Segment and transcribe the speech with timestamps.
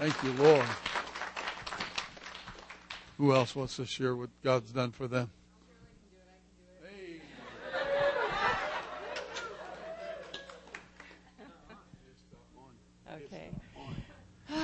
[0.00, 0.64] Thank you, Lord.
[3.18, 5.30] Who else wants to share what God's done for them?
[13.26, 13.50] Okay.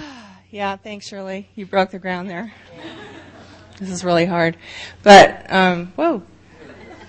[0.51, 1.51] Yeah, thanks, Shirley.
[1.55, 2.55] You broke the ground there.
[3.79, 4.57] This is really hard.
[5.03, 6.23] But, um, whoa.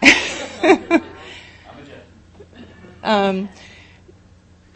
[3.04, 3.48] um,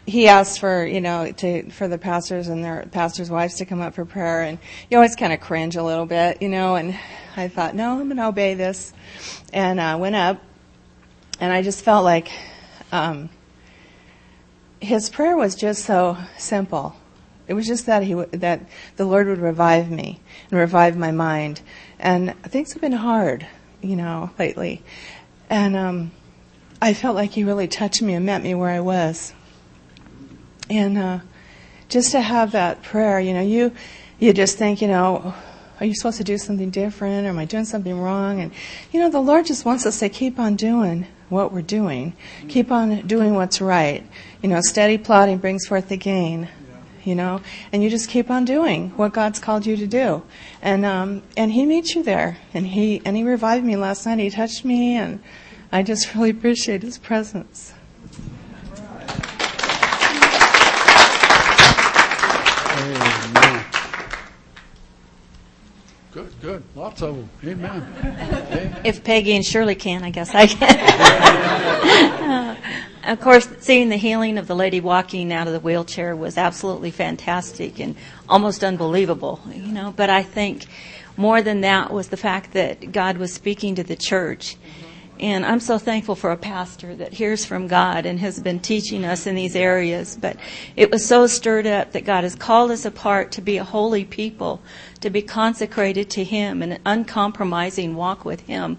[0.06, 3.80] he asked for, you know, to, for the pastors and their pastors' wives to come
[3.80, 4.42] up for prayer.
[4.42, 4.58] And
[4.90, 6.98] you always kind of cringe a little bit, you know, and
[7.36, 8.92] I thought, no, I'm going to obey this.
[9.52, 10.42] And, uh, went up
[11.40, 12.30] and I just felt like,
[12.90, 13.30] um,
[14.82, 16.96] his prayer was just so simple.
[17.46, 18.66] It was just that he that
[18.96, 21.60] the Lord would revive me and revive my mind.
[21.98, 23.46] And things have been hard,
[23.80, 24.82] you know, lately.
[25.48, 26.10] And um,
[26.80, 29.32] I felt like he really touched me and met me where I was.
[30.72, 31.18] And uh,
[31.90, 33.72] just to have that prayer, you know, you
[34.18, 35.34] you just think, you know,
[35.78, 38.40] are you supposed to do something different or am I doing something wrong?
[38.40, 38.52] And
[38.90, 42.14] you know, the Lord just wants us to keep on doing what we're doing.
[42.48, 44.02] Keep on doing what's right.
[44.40, 46.48] You know, steady plodding brings forth the gain.
[47.04, 50.22] You know, and you just keep on doing what God's called you to do,
[50.62, 54.20] and um, and He meets you there, and He and He revived me last night.
[54.20, 55.20] He touched me, and
[55.72, 57.72] I just really appreciate His presence.
[62.82, 63.64] Amen.
[66.42, 66.62] Good.
[66.74, 67.30] Lots of them.
[67.46, 68.80] Amen.
[68.84, 70.66] If Peggy and Shirley can, I guess I can.
[73.04, 76.90] of course, seeing the healing of the lady walking out of the wheelchair was absolutely
[76.90, 77.94] fantastic and
[78.28, 79.94] almost unbelievable, you know.
[79.96, 80.66] But I think
[81.16, 84.56] more than that was the fact that God was speaking to the church.
[85.22, 89.04] And I'm so thankful for a pastor that hears from God and has been teaching
[89.04, 90.18] us in these areas.
[90.20, 90.36] But
[90.74, 94.04] it was so stirred up that God has called us apart to be a holy
[94.04, 94.60] people,
[95.00, 98.78] to be consecrated to Him, and an uncompromising walk with Him.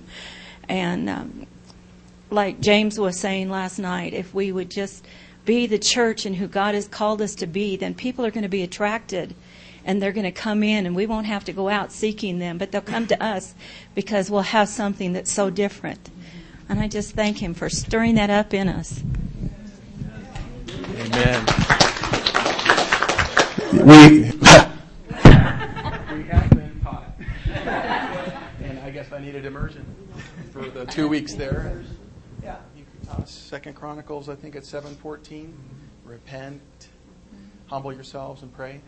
[0.67, 1.47] And um,
[2.29, 5.05] like James was saying last night, if we would just
[5.45, 8.43] be the church and who God has called us to be, then people are going
[8.43, 9.33] to be attracted
[9.85, 12.57] and they're going to come in and we won't have to go out seeking them,
[12.57, 13.53] but they'll come to us
[13.95, 16.09] because we'll have something that's so different.
[16.73, 19.03] And I just thank Him for stirring that up in us.
[20.97, 21.45] Amen.
[23.73, 27.13] We, we have been taught.
[28.63, 29.85] and I guess I needed immersion
[30.51, 31.83] for the two weeks there.
[32.41, 35.55] Yeah, you can tell us Second Chronicles, I think it's seven fourteen.
[36.03, 36.59] Repent,
[37.67, 38.81] humble yourselves, and pray.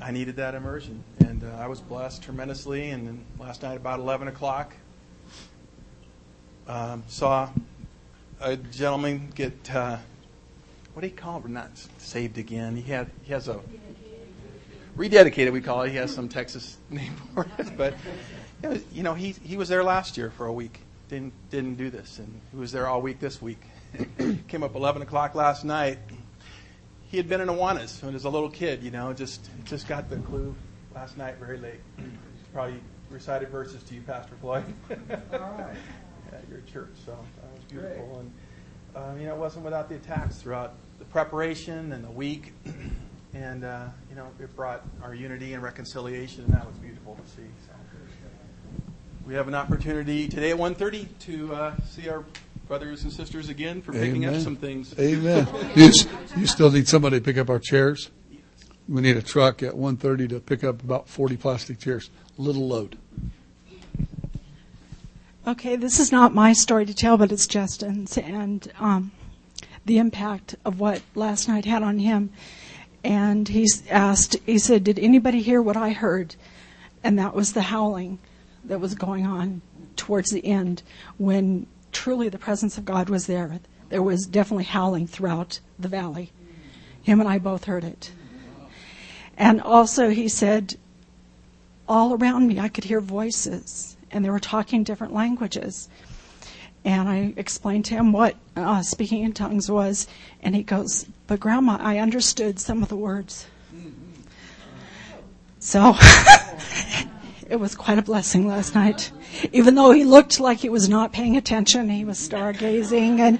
[0.00, 2.90] I needed that immersion, and uh, I was blessed tremendously.
[2.90, 4.76] And then last night, about eleven o'clock,
[6.72, 7.50] um, saw
[8.40, 9.98] a gentleman get uh,
[10.94, 11.52] what do you call him?
[11.52, 12.76] Not saved again.
[12.76, 13.60] He had he has a
[14.96, 15.52] rededicated.
[15.52, 15.90] We call it.
[15.90, 17.94] He has some Texas name for it, but
[18.92, 20.80] you know he he was there last year for a week.
[21.08, 23.60] Didn't didn't do this, and he was there all week this week.
[24.48, 25.98] Came up 11 o'clock last night.
[27.10, 28.82] He had been in Awanas when he was a little kid.
[28.82, 30.54] You know, just just got the clue
[30.94, 31.80] last night very late.
[32.54, 32.80] Probably
[33.10, 34.64] recited verses to you, Pastor Floyd.
[35.34, 35.76] All right.
[36.32, 36.92] At your church.
[37.04, 38.20] So that was beautiful.
[38.20, 38.32] And
[38.94, 42.52] um, you know, it wasn't without the attacks throughout the preparation and the week.
[43.34, 47.30] and uh, you know, it brought our unity and reconciliation, and that was beautiful to
[47.30, 47.48] see.
[47.66, 47.72] So
[49.26, 52.24] we have an opportunity today at 1:30 to uh, see our
[52.68, 54.36] brothers and sisters again for picking Amen.
[54.36, 54.94] up some things.
[54.98, 55.46] Amen.
[55.74, 55.90] You,
[56.36, 58.10] you still need somebody to pick up our chairs?
[58.88, 62.10] We need a truck at 1:30 to pick up about 40 plastic chairs.
[62.36, 62.98] Little load.
[65.44, 69.10] Okay, this is not my story to tell, but it's Justin's and um,
[69.84, 72.30] the impact of what last night had on him.
[73.02, 76.36] And he's asked, he said, Did anybody hear what I heard?
[77.02, 78.20] And that was the howling
[78.64, 79.62] that was going on
[79.96, 80.84] towards the end
[81.18, 83.58] when truly the presence of God was there.
[83.88, 86.30] There was definitely howling throughout the valley.
[87.02, 88.12] Him and I both heard it.
[89.36, 90.76] And also, he said,
[91.88, 95.88] all around me, I could hear voices, and they were talking different languages.
[96.84, 100.06] And I explained to him what uh, speaking in tongues was,
[100.42, 103.46] and he goes, But Grandma, I understood some of the words.
[105.60, 105.94] So
[107.48, 109.12] it was quite a blessing last night.
[109.52, 113.38] Even though he looked like he was not paying attention, he was stargazing, and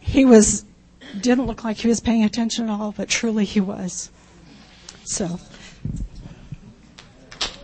[0.00, 0.64] he was
[1.20, 4.10] didn't look like he was paying attention at all, but truly he was.
[5.04, 5.38] So.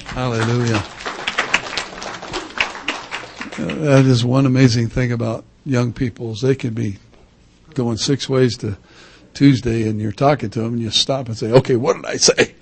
[0.05, 0.83] Hallelujah.
[3.59, 6.99] Uh, That is one amazing thing about young people is they can be
[7.75, 8.77] going six ways to
[9.33, 12.17] Tuesday and you're talking to them and you stop and say, okay, what did I
[12.17, 12.55] say?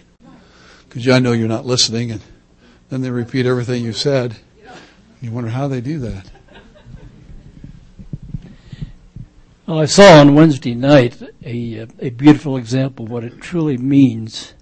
[0.93, 2.21] because I know you're not listening, and
[2.91, 4.37] then they repeat everything you said.
[5.23, 6.31] You wonder how they do that.
[9.67, 14.53] Well, I saw on Wednesday night a, a beautiful example of what it truly means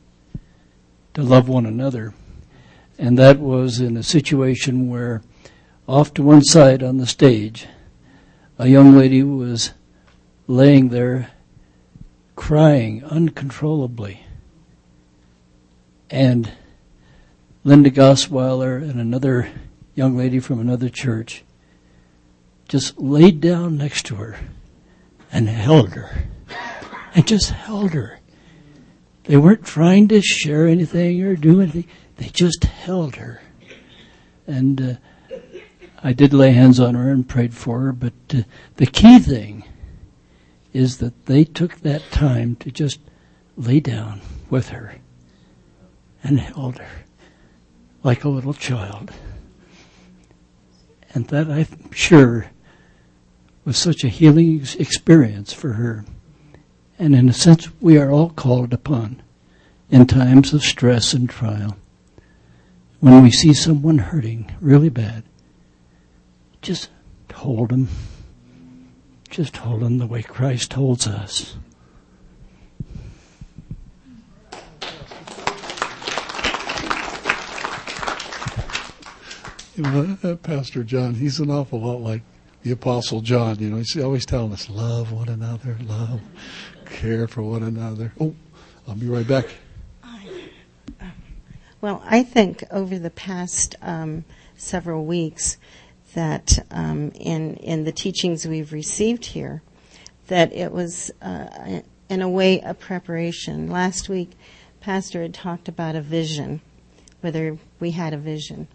[1.14, 2.14] to love one another.
[2.96, 5.22] And that was in a situation where,
[5.90, 7.66] off to one side on the stage,
[8.58, 9.72] a young lady was
[10.46, 11.32] laying there
[12.36, 14.24] crying uncontrollably.
[16.08, 16.52] And
[17.64, 19.50] Linda Gosweiler and another
[19.96, 21.42] young lady from another church
[22.68, 24.38] just laid down next to her
[25.32, 26.24] and held her.
[27.16, 28.20] And just held her.
[29.24, 31.88] They weren't trying to share anything or do anything.
[32.18, 33.42] They just held her.
[34.46, 34.94] And uh,
[36.02, 38.42] I did lay hands on her and prayed for her, but uh,
[38.76, 39.64] the key thing
[40.72, 43.00] is that they took that time to just
[43.56, 44.96] lay down with her
[46.22, 47.04] and held her
[48.02, 49.12] like a little child.
[51.12, 52.50] And that I'm sure
[53.64, 56.04] was such a healing experience for her.
[56.98, 59.22] And in a sense, we are all called upon
[59.90, 61.76] in times of stress and trial.
[63.00, 65.24] When we see someone hurting really bad,
[66.62, 66.88] just
[67.34, 67.88] hold them.
[69.28, 71.56] Just hold them the way Christ holds us.
[79.76, 82.22] You know, uh, Pastor John, he's an awful lot like
[82.62, 83.58] the Apostle John.
[83.60, 86.20] You know, he's always telling us, love one another, love,
[86.84, 88.12] care for one another.
[88.20, 88.34] Oh,
[88.86, 89.46] I'll be right back.
[91.80, 94.24] Well, I think over the past um,
[94.58, 95.56] several weeks
[96.14, 99.62] that um, in in the teachings we've received here,
[100.28, 103.70] that it was uh, in a way a preparation.
[103.70, 104.32] Last week,
[104.80, 106.60] Pastor had talked about a vision,
[107.20, 108.68] whether we had a vision,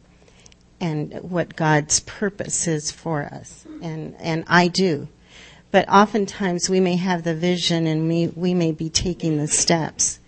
[0.79, 5.07] and what God's purpose is for us, and and I do.
[5.75, 10.21] But oftentimes we may have the vision and we, we may be taking the steps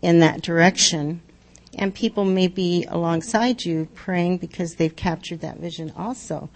[0.00, 1.20] in that direction
[1.78, 6.48] and people may be alongside you praying because they've captured that vision also.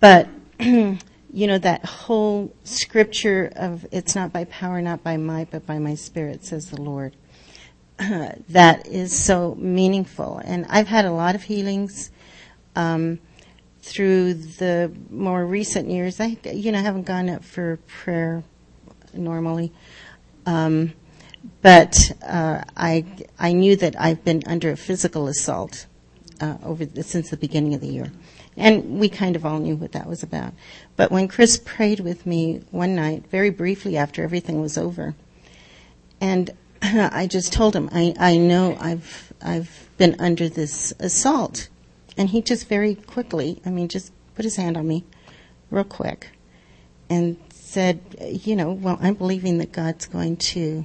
[0.00, 0.28] But,
[0.60, 0.98] you
[1.32, 5.94] know, that whole scripture of it's not by power, not by might, but by my
[5.94, 7.14] spirit, says the Lord.
[7.98, 10.40] that is so meaningful.
[10.44, 12.10] And I've had a lot of healings.
[12.74, 13.18] Um,
[13.82, 18.44] through the more recent years, I, you know, haven't gone up for prayer
[19.12, 19.72] normally.
[20.46, 20.92] Um,
[21.60, 23.04] but uh, I
[23.38, 25.86] I knew that I've been under a physical assault
[26.40, 28.12] uh, over the, since the beginning of the year,
[28.56, 30.52] and we kind of all knew what that was about.
[30.96, 35.14] But when Chris prayed with me one night, very briefly after everything was over,
[36.20, 36.50] and
[36.82, 41.68] I just told him I I know I've I've been under this assault,
[42.16, 45.04] and he just very quickly, I mean, just put his hand on me,
[45.70, 46.30] real quick,
[47.10, 50.84] and said, you know, well, I'm believing that God's going to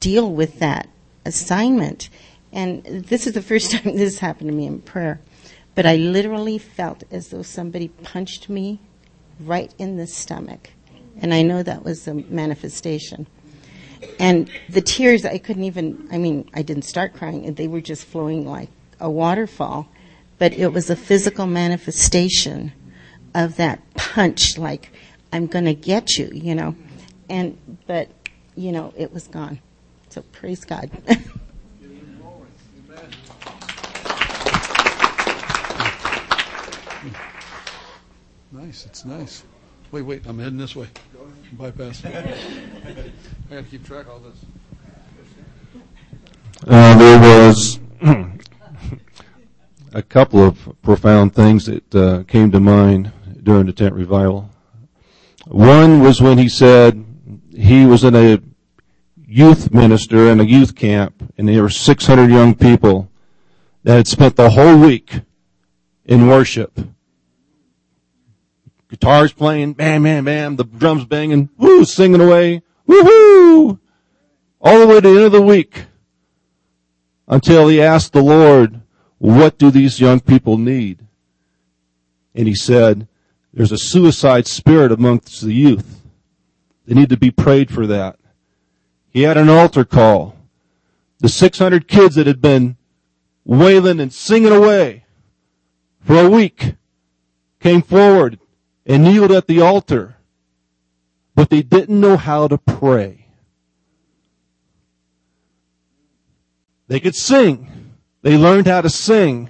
[0.00, 0.88] deal with that
[1.24, 2.08] assignment.
[2.52, 5.20] And this is the first time this happened to me in prayer.
[5.74, 8.80] But I literally felt as though somebody punched me
[9.40, 10.70] right in the stomach.
[11.20, 13.26] And I know that was a manifestation.
[14.18, 18.04] And the tears, I couldn't even, I mean, I didn't start crying, they were just
[18.06, 18.70] flowing like
[19.00, 19.88] a waterfall.
[20.38, 22.72] But it was a physical manifestation
[23.34, 24.90] of that punch, like,
[25.32, 26.74] I'm going to get you, you know.
[27.28, 28.08] And, but,
[28.54, 29.60] you know, it was gone.
[30.16, 30.90] So praise God.
[38.50, 39.44] nice, it's nice.
[39.92, 40.86] Wait, wait, I'm heading this way.
[41.52, 42.02] Bypass.
[42.06, 42.12] I
[43.50, 44.38] got to keep track of all this.
[46.66, 47.78] Uh, there was
[49.92, 54.48] a couple of profound things that uh, came to mind during the tent revival.
[55.46, 57.04] One was when he said
[57.54, 58.40] he was in a
[59.26, 63.10] youth minister in a youth camp, and there were 600 young people
[63.82, 65.20] that had spent the whole week
[66.04, 66.78] in worship.
[68.88, 73.78] Guitars playing, bam, bam, bam, the drums banging, woo, singing away, woohoo!
[74.60, 75.86] All the way to the end of the week.
[77.26, 78.80] Until he asked the Lord,
[79.18, 81.04] what do these young people need?
[82.34, 83.08] And he said,
[83.52, 86.02] there's a suicide spirit amongst the youth.
[86.86, 88.18] They need to be prayed for that.
[89.16, 90.36] He had an altar call.
[91.20, 92.76] The 600 kids that had been
[93.46, 95.06] wailing and singing away
[96.02, 96.74] for a week
[97.58, 98.38] came forward
[98.84, 100.18] and kneeled at the altar,
[101.34, 103.28] but they didn't know how to pray.
[106.86, 107.94] They could sing.
[108.20, 109.48] They learned how to sing,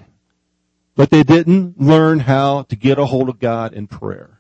[0.95, 4.39] but they didn't learn how to get a hold of God in prayer.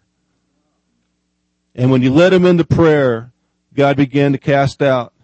[1.75, 3.33] And when you led them into prayer,
[3.75, 5.15] God began to cast out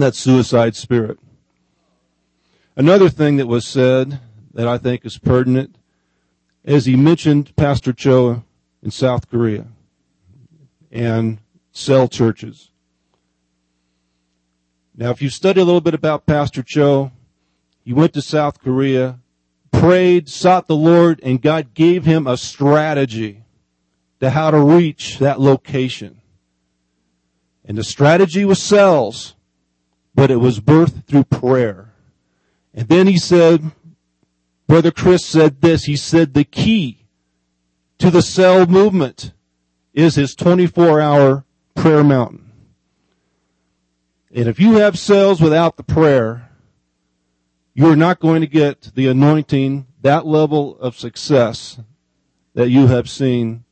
[0.00, 1.18] that suicide spirit.
[2.76, 4.20] Another thing that was said
[4.52, 5.76] that I think is pertinent
[6.64, 8.42] is he mentioned Pastor Cho
[8.82, 9.66] in South Korea
[10.90, 11.38] and
[11.72, 12.70] cell churches.
[14.96, 17.10] Now, if you study a little bit about Pastor Cho,
[17.84, 19.18] he went to South Korea,
[19.72, 23.42] prayed, sought the Lord, and God gave him a strategy
[24.20, 26.20] to how to reach that location.
[27.64, 29.33] And the strategy was cells,
[30.14, 31.92] but it was birthed through prayer.
[32.72, 33.72] And then he said,
[34.66, 37.06] Brother Chris said this, he said the key
[37.98, 39.32] to the cell movement
[39.92, 41.44] is his 24 hour
[41.74, 42.52] prayer mountain.
[44.34, 46.50] And if you have cells without the prayer,
[47.72, 51.78] you're not going to get the anointing, that level of success
[52.54, 53.64] that you have seen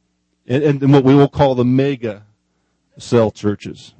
[0.46, 2.24] in, in what we will call the mega
[2.98, 3.94] cell churches.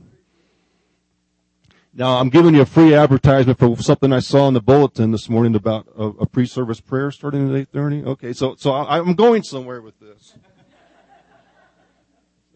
[1.95, 5.29] Now, I'm giving you a free advertisement for something I saw in the bulletin this
[5.29, 8.07] morning about a, a pre-service prayer starting at 8:30.
[8.07, 10.35] Okay, so so I, I'm going somewhere with this.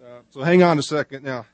[0.03, 1.45] Uh, so hang on a second now.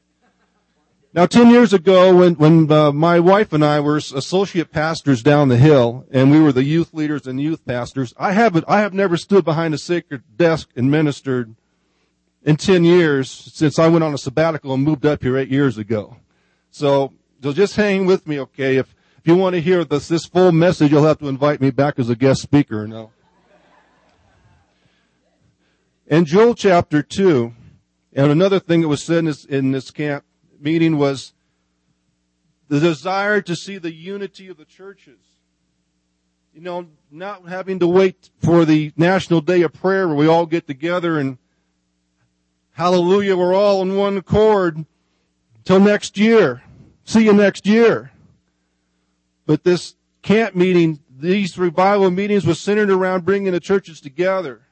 [1.15, 5.49] Now, 10 years ago, when, when uh, my wife and I were associate pastors down
[5.49, 8.95] the hill, and we were the youth leaders and youth pastors, I haven't, I have
[8.95, 11.55] never stood behind a sacred desk and ministered
[12.43, 15.77] in 10 years since I went on a sabbatical and moved up here eight years
[15.77, 16.17] ago.
[16.71, 17.13] So,
[17.43, 18.77] so just hang with me, okay?
[18.77, 21.71] If, if you want to hear this, this full message, you'll have to invite me
[21.71, 23.11] back as a guest speaker, no?
[26.07, 27.53] In Joel chapter 2,
[28.13, 30.25] and another thing that was said in this, in this camp,
[30.61, 31.33] meeting was
[32.69, 35.19] the desire to see the unity of the churches.
[36.55, 40.47] You know, not having to wait for the National Day of Prayer where we all
[40.47, 41.39] get together and
[42.73, 44.85] hallelujah, we're all in one accord
[45.57, 46.63] until next year.
[47.05, 48.13] See you next year.
[49.47, 54.63] But this camp meeting, these revival meetings was centered around bringing the churches together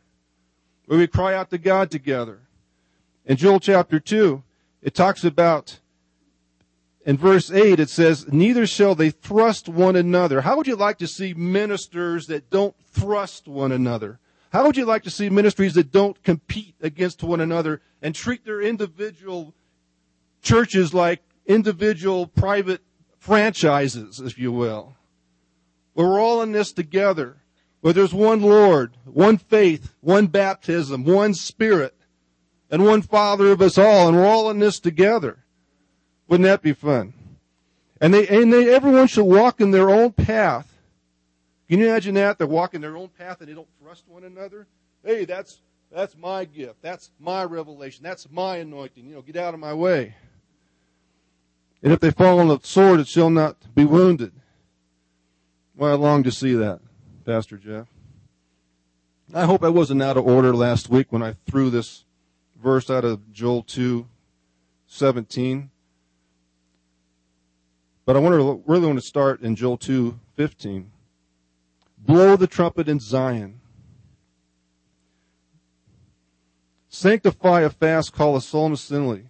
[0.86, 2.40] where we cry out to God together.
[3.24, 4.42] In Joel chapter 2,
[4.82, 5.78] it talks about
[7.04, 10.98] in verse 8 it says neither shall they thrust one another how would you like
[10.98, 14.18] to see ministers that don't thrust one another
[14.52, 18.44] how would you like to see ministries that don't compete against one another and treat
[18.44, 19.54] their individual
[20.42, 22.80] churches like individual private
[23.18, 24.94] franchises if you will
[25.94, 27.36] where we're all in this together
[27.80, 31.94] where there's one lord one faith one baptism one spirit
[32.70, 35.38] and one Father of us all, and we're all in this together.
[36.28, 37.12] Wouldn't that be fun?
[38.00, 40.72] And they, and they, everyone should walk in their own path.
[41.68, 42.38] Can you imagine that?
[42.38, 44.66] They're walking their own path and they don't trust one another.
[45.04, 45.60] Hey, that's,
[45.92, 46.80] that's my gift.
[46.80, 48.02] That's my revelation.
[48.02, 49.04] That's my anointing.
[49.04, 50.14] You know, get out of my way.
[51.82, 54.32] And if they fall on the sword, it shall not be wounded.
[55.74, 56.80] Well, I long to see that,
[57.24, 57.88] Pastor Jeff.
[59.32, 62.04] I hope I wasn't out of order last week when I threw this
[62.60, 64.06] verse out of Joel 2
[64.86, 65.70] 17.
[68.04, 70.90] But I really want to start in Joel 2 15.
[71.96, 73.60] Blow the trumpet in Zion.
[76.88, 79.29] Sanctify a fast, call a solemn assembly.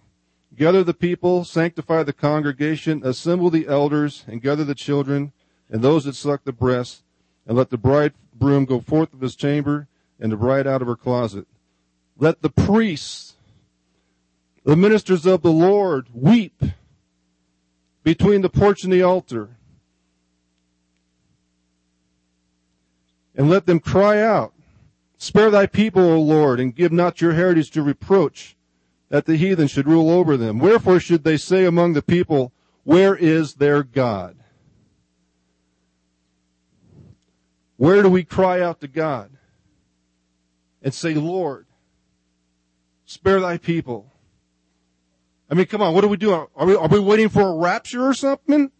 [0.55, 5.31] Gather the people, sanctify the congregation, assemble the elders, and gather the children,
[5.69, 7.03] and those that suck the breast,
[7.47, 9.87] and let the bridegroom go forth of his chamber,
[10.19, 11.47] and the bride out of her closet.
[12.17, 13.35] Let the priests,
[14.63, 16.61] the ministers of the Lord, weep
[18.03, 19.49] between the porch and the altar.
[23.35, 24.53] And let them cry out,
[25.17, 28.57] Spare thy people, O Lord, and give not your heritage to reproach,
[29.11, 30.57] that the heathen should rule over them.
[30.57, 32.51] Wherefore should they say among the people,
[32.83, 34.37] Where is their God?
[37.77, 39.31] Where do we cry out to God
[40.81, 41.67] and say, Lord,
[43.11, 44.09] Spare thy people.
[45.49, 46.47] I mean, come on, what are we doing?
[46.55, 48.71] Are we, are we waiting for a rapture or something?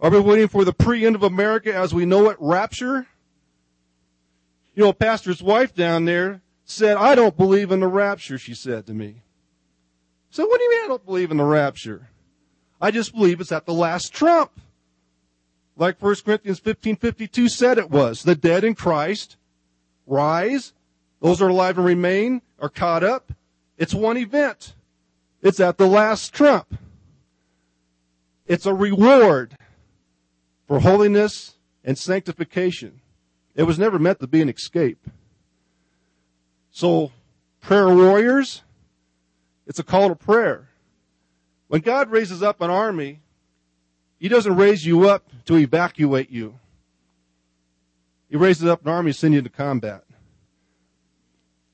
[0.00, 3.06] Are we waiting for the pre-end of America as we know it rapture?
[4.74, 8.86] You know, pastor's wife down there said, I don't believe in the rapture, she said
[8.86, 9.22] to me.
[10.30, 12.08] So what do you mean I don't believe in the rapture?
[12.80, 14.60] I just believe it's at the last trump.
[15.76, 18.22] Like 1 Corinthians 15:52 said it was.
[18.22, 19.36] The dead in Christ
[20.06, 20.72] rise
[21.24, 23.32] those are alive and remain are caught up.
[23.78, 24.74] It's one event.
[25.40, 26.76] It's at the last trump.
[28.46, 29.56] It's a reward.
[30.66, 33.00] for holiness and sanctification.
[33.54, 35.08] It was never meant to be an escape.
[36.74, 37.12] So,
[37.60, 38.62] prayer warriors,
[39.64, 40.70] it's a call to prayer.
[41.68, 43.20] When God raises up an army,
[44.18, 46.58] He doesn't raise you up to evacuate you.
[48.28, 50.02] He raises up an army to send you into combat.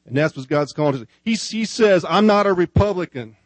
[0.05, 1.09] And that's what God's calling.
[1.25, 3.39] He, he says, I'm not a Republican.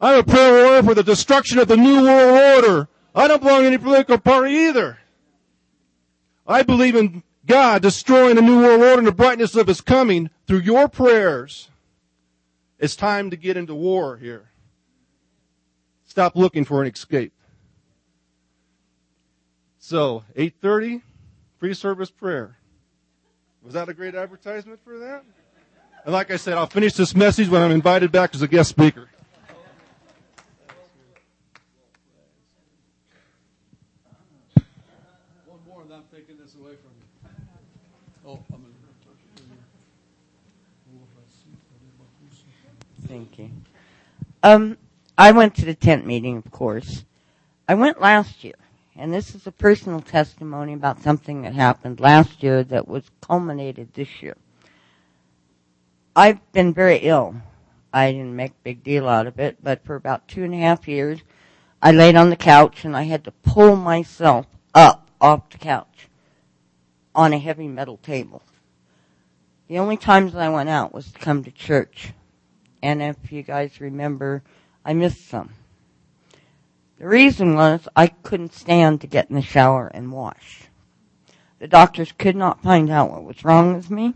[0.00, 2.88] I'm a prayer warrior for the destruction of the New World Order.
[3.12, 4.99] I don't belong to any political party either.
[6.50, 10.30] I believe in God destroying the New World Order and the brightness of His coming
[10.46, 11.70] through your prayers.
[12.78, 14.50] It's time to get into war here.
[16.06, 17.32] Stop looking for an escape.
[19.78, 21.02] So, 8.30,
[21.58, 22.56] free service prayer.
[23.62, 25.24] Was that a great advertisement for that?
[26.04, 28.70] And like I said, I'll finish this message when I'm invited back as a guest
[28.70, 29.08] speaker.
[35.46, 37.30] One more, and I'm taking this away from you.
[38.26, 38.80] Oh, I'm in.
[43.10, 43.50] Thank you.
[44.44, 44.78] Um,
[45.18, 47.04] I went to the tent meeting, of course.
[47.66, 48.54] I went last year,
[48.94, 53.94] and this is a personal testimony about something that happened last year that was culminated
[53.94, 54.36] this year.
[56.14, 57.34] I've been very ill.
[57.92, 60.58] I didn't make a big deal out of it, but for about two and a
[60.58, 61.18] half years,
[61.82, 66.06] I laid on the couch and I had to pull myself up off the couch
[67.12, 68.40] on a heavy metal table.
[69.66, 72.12] The only times I went out was to come to church.
[72.82, 74.42] And if you guys remember,
[74.84, 75.50] I missed some.
[76.98, 80.64] The reason was I couldn't stand to get in the shower and wash.
[81.58, 84.14] The doctors could not find out what was wrong with me.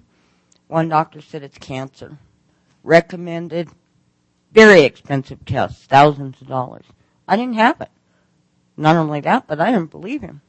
[0.67, 2.19] One doctor said it's cancer.
[2.83, 3.69] Recommended
[4.53, 6.85] very expensive tests, thousands of dollars.
[7.27, 7.91] I didn't have it.
[8.77, 10.41] Not only that, but I didn't believe him.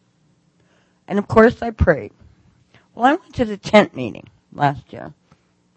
[1.07, 2.11] And of course I prayed.
[2.93, 5.13] Well, I went to the tent meeting last year.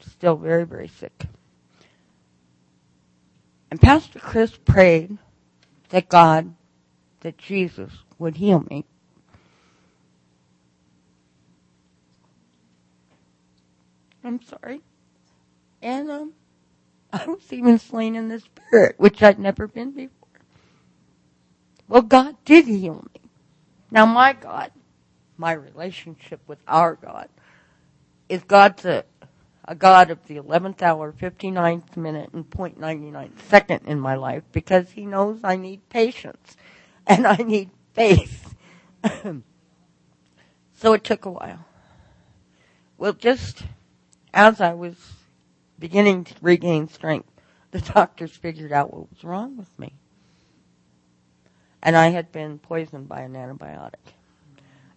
[0.00, 1.24] Still very, very sick.
[3.70, 5.18] And Pastor Chris prayed
[5.90, 6.54] that God,
[7.20, 8.84] that Jesus would heal me.
[14.24, 14.82] I'm sorry.
[15.82, 16.32] And um,
[17.12, 20.10] I was even slain in the spirit, which I'd never been before.
[21.88, 23.20] Well, God did heal me.
[23.90, 24.72] Now, my God,
[25.38, 27.28] my relationship with our God,
[28.28, 29.04] is God's a,
[29.68, 34.92] a God of the 11th hour, 59th minute, and 0.99 second in my life because
[34.92, 36.56] He knows I need patience
[37.06, 38.54] and I need faith.
[40.74, 41.66] so it took a while.
[42.96, 43.62] Well, just
[44.32, 44.96] as I was
[45.78, 47.28] beginning to regain strength,
[47.70, 49.92] the doctors figured out what was wrong with me.
[51.82, 54.14] And I had been poisoned by an antibiotic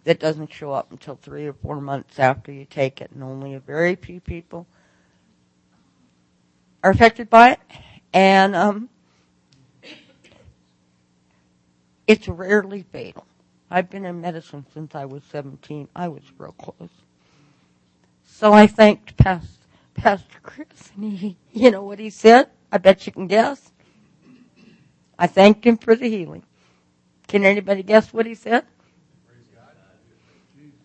[0.04, 3.54] that doesn't show up until three or four months after you take it, and only
[3.54, 4.66] a very few people
[6.82, 7.60] are affected by it.
[8.12, 8.88] And um,
[12.06, 13.26] it's rarely fatal.
[13.70, 15.88] I've been in medicine since I was 17.
[15.96, 16.90] I was real close.
[18.26, 19.48] So I thanked Pastor,
[19.94, 22.50] Pastor Chris, and he, you know what he said?
[22.72, 23.72] I bet you can guess.
[25.18, 26.42] I thanked him for the healing.
[27.28, 28.64] Can anybody guess what he said?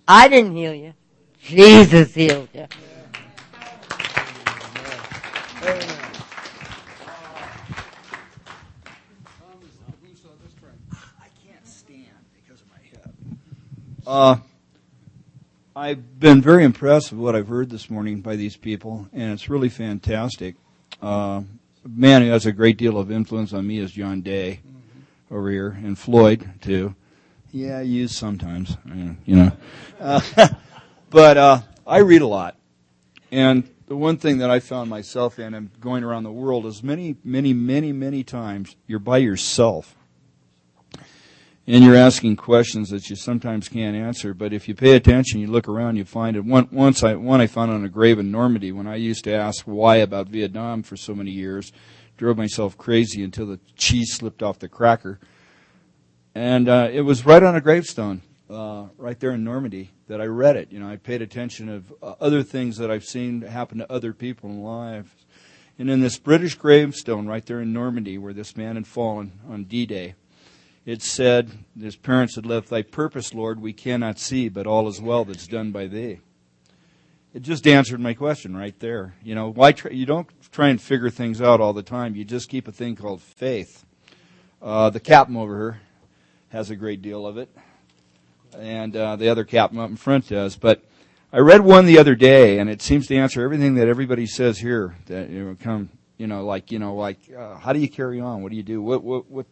[0.08, 0.94] I didn't heal you.
[1.42, 2.66] Jesus healed you.
[11.20, 13.14] I can't stand because of my hip.
[14.06, 14.38] Uh,
[15.76, 19.50] I've been very impressed with what I've heard this morning by these people, and it's
[19.50, 20.56] really fantastic.
[21.02, 21.42] Uh,
[21.84, 24.62] a man who has a great deal of influence on me is John Day
[25.30, 26.96] over here, and Floyd too.
[27.58, 28.78] Yeah, use sometimes,
[29.26, 29.52] you know.
[30.00, 30.22] Uh,
[31.10, 32.56] but uh, I read a lot,
[33.32, 36.84] and the one thing that I found myself in, and going around the world, is
[36.84, 39.96] many, many, many, many times you're by yourself,
[41.66, 44.36] and you're asking questions that you sometimes can't answer.
[44.36, 46.46] But if you pay attention, you look around, you find it.
[46.46, 49.34] One, once I one I found on a grave in Normandy when I used to
[49.34, 51.72] ask why about Vietnam for so many years,
[52.18, 55.20] drove myself crazy until the cheese slipped off the cracker
[56.38, 60.26] and uh, it was right on a gravestone, uh, right there in Normandy, that I
[60.26, 60.72] read it.
[60.72, 64.14] You know, I paid attention of uh, other things that I've seen happen to other
[64.14, 65.16] people in life.
[65.80, 69.64] And in this British gravestone right there in Normandy, where this man had fallen on
[69.64, 70.14] D-Day,
[70.86, 75.02] it said, his parents had left, Thy purpose, Lord, we cannot see, but all is
[75.02, 76.20] well that's done by Thee.
[77.34, 79.16] It just answered my question right there.
[79.24, 82.16] You know, why try, you don't try and figure things out all the time.
[82.16, 83.86] You just keep a thing called faith
[84.62, 85.82] Uh, the captain over here
[86.50, 87.50] has a great deal of it,
[88.58, 90.56] and uh, the other captain up in front does.
[90.56, 90.82] But
[91.32, 94.58] I read one the other day, and it seems to answer everything that everybody says
[94.60, 94.96] here.
[95.08, 98.20] That you know, come, you know, like you know, like uh, how do you carry
[98.20, 98.44] on?
[98.44, 98.82] What do you do?
[98.82, 99.46] What what what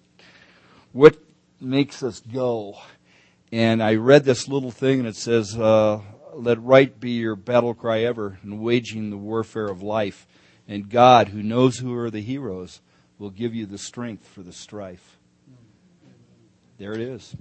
[0.94, 1.18] what
[1.60, 2.78] makes us go?
[3.52, 6.00] And I read this little thing, and it says, uh,
[6.34, 10.28] "Let right be your battle cry ever, in waging the warfare of life."
[10.68, 12.82] And God, who knows who are the heroes,
[13.20, 15.15] will give you the strength for the strife.
[16.78, 17.34] There it is.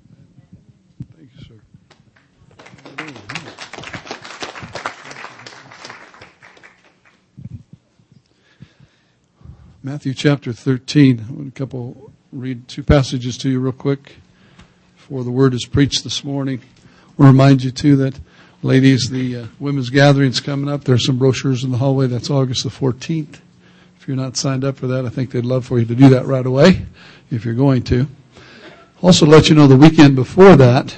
[1.17, 1.55] Thank you, sir.
[9.83, 11.19] Matthew chapter 13.
[11.29, 14.19] I'm going to couple read two passages to you real quick
[14.95, 16.61] before the word is preached this morning.
[17.19, 18.21] I'll remind you too that
[18.63, 20.85] ladies, the uh, women's gathering is coming up.
[20.85, 22.07] There's some brochures in the hallway.
[22.07, 23.41] That's August the 14th.
[23.99, 26.09] If you're not signed up for that, I think they'd love for you to do
[26.11, 26.87] that right away
[27.33, 28.07] if you're going to.
[29.05, 30.97] Also, let you know the weekend before that,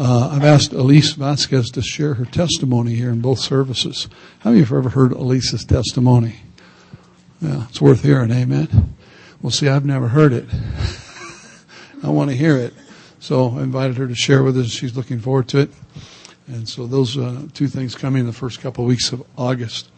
[0.00, 4.08] uh, I've asked Elise Vasquez to share her testimony here in both services.
[4.40, 6.40] How many of you have ever heard Elise's testimony?
[7.40, 8.96] Yeah, it's worth hearing, amen.
[9.40, 10.46] Well, see, I've never heard it.
[12.02, 12.74] I want to hear it.
[13.20, 14.66] So I invited her to share with us.
[14.66, 15.70] She's looking forward to it.
[16.48, 19.88] And so those uh, two things coming in the first couple of weeks of August.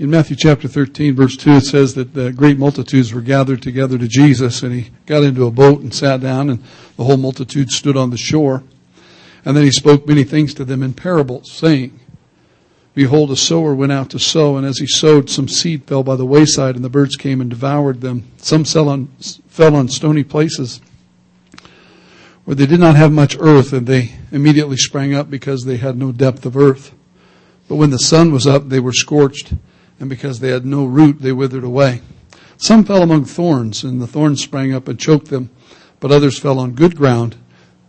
[0.00, 3.98] In Matthew chapter 13, verse 2, it says that the great multitudes were gathered together
[3.98, 6.62] to Jesus, and he got into a boat and sat down, and
[6.96, 8.62] the whole multitude stood on the shore.
[9.44, 12.00] And then he spoke many things to them in parables, saying,
[12.94, 16.16] Behold, a sower went out to sow, and as he sowed, some seed fell by
[16.16, 18.24] the wayside, and the birds came and devoured them.
[18.38, 19.08] Some fell on,
[19.48, 20.80] fell on stony places,
[22.46, 25.98] where they did not have much earth, and they immediately sprang up because they had
[25.98, 26.94] no depth of earth.
[27.68, 29.52] But when the sun was up, they were scorched
[30.00, 32.00] and because they had no root, they withered away.
[32.56, 35.50] Some fell among thorns, and the thorns sprang up and choked them,
[36.00, 37.36] but others fell on good ground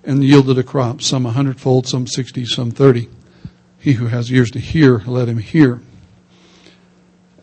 [0.03, 3.09] and yielded a crop, some a hundredfold, some sixty, some thirty.
[3.79, 5.81] He who has ears to hear, let him hear.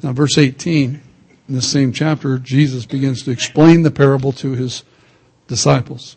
[0.02, 1.00] Now, verse 18,
[1.48, 4.84] in the same chapter, Jesus begins to explain the parable to his
[5.48, 6.16] disciples.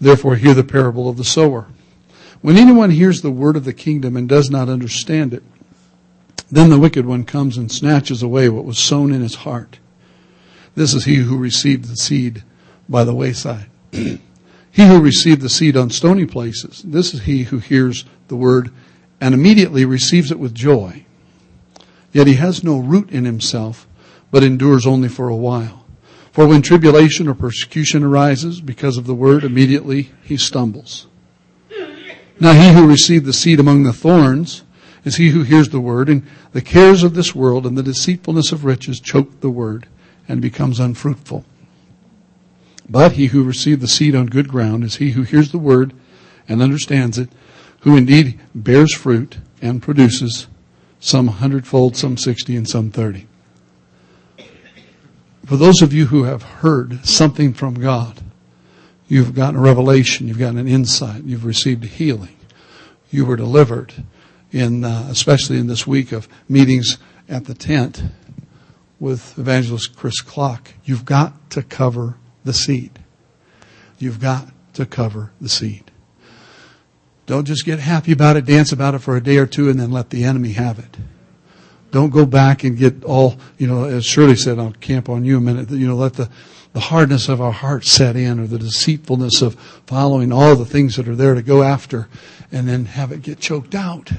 [0.00, 1.66] Therefore, hear the parable of the sower.
[2.40, 5.42] When anyone hears the word of the kingdom and does not understand it,
[6.50, 9.78] then the wicked one comes and snatches away what was sown in his heart.
[10.74, 12.42] This is he who received the seed
[12.88, 13.66] by the wayside.
[13.92, 14.18] he
[14.74, 16.82] who received the seed on stony places.
[16.82, 18.70] This is he who hears the word
[19.20, 21.04] and immediately receives it with joy.
[22.12, 23.86] Yet he has no root in himself,
[24.30, 25.84] but endures only for a while.
[26.32, 31.06] For when tribulation or persecution arises because of the word, immediately he stumbles.
[32.38, 34.62] Now he who received the seed among the thorns
[35.04, 38.52] is he who hears the word, and the cares of this world and the deceitfulness
[38.52, 39.86] of riches choke the word
[40.28, 41.44] and becomes unfruitful.
[42.88, 45.92] But he who received the seed on good ground is he who hears the word
[46.48, 47.30] and understands it,
[47.80, 50.48] who indeed bears fruit and produces
[50.98, 53.26] some hundredfold, some sixty, and some thirty.
[55.46, 58.20] For those of you who have heard something from God,
[59.08, 62.36] you've gotten a revelation, you've gotten an insight, you've received a healing,
[63.10, 64.04] you were delivered,
[64.52, 68.02] in uh, especially in this week of meetings at the tent
[68.98, 70.72] with evangelist Chris Clock.
[70.84, 72.98] You've got to cover the seed.
[73.98, 75.90] You've got to cover the seed.
[77.26, 79.78] Don't just get happy about it, dance about it for a day or two, and
[79.78, 80.96] then let the enemy have it.
[81.92, 85.38] Don't go back and get all, you know, as Shirley said, I'll camp on you
[85.38, 86.30] a minute, you know, let the,
[86.72, 89.54] the hardness of our heart set in or the deceitfulness of
[89.86, 92.08] following all the things that are there to go after
[92.52, 94.10] and then have it get choked out.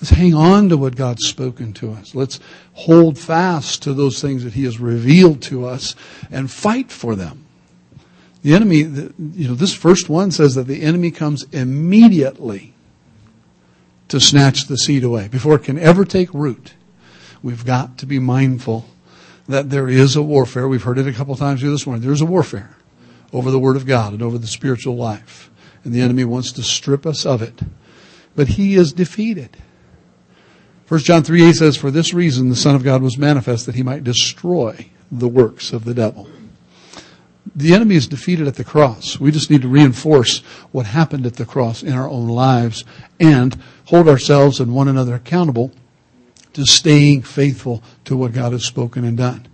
[0.00, 2.14] Let's hang on to what God's spoken to us.
[2.14, 2.38] Let's
[2.74, 5.96] hold fast to those things that He has revealed to us
[6.30, 7.44] and fight for them.
[8.42, 12.74] The enemy, you know, this first one says that the enemy comes immediately
[14.06, 16.74] to snatch the seed away before it can ever take root.
[17.42, 18.86] We've got to be mindful
[19.48, 20.68] that there is a warfare.
[20.68, 22.04] We've heard it a couple times here this morning.
[22.04, 22.76] There's a warfare
[23.32, 25.50] over the Word of God and over the spiritual life.
[25.82, 27.60] And the enemy wants to strip us of it.
[28.36, 29.56] But he is defeated.
[30.88, 33.74] 1 John 3 8 says, For this reason the Son of God was manifest that
[33.74, 36.28] he might destroy the works of the devil.
[37.54, 39.20] The enemy is defeated at the cross.
[39.20, 40.38] We just need to reinforce
[40.72, 42.84] what happened at the cross in our own lives
[43.20, 45.72] and hold ourselves and one another accountable
[46.54, 49.46] to staying faithful to what God has spoken and done.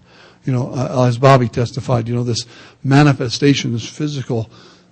[0.45, 2.47] You know, uh, as Bobby testified, you know, this
[2.83, 4.51] manifestation, this physical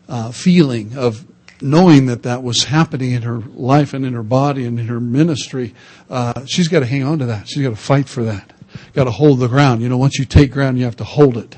[0.09, 1.25] uh, feeling of
[1.63, 5.01] knowing that that was happening in her life and in her body and in her
[5.01, 5.75] ministry,
[6.11, 7.49] uh, she's got to hang on to that.
[7.49, 8.53] She's got to fight for that.
[8.95, 9.83] Got to hold the ground.
[9.83, 11.57] You know, once you take ground, you have to hold it.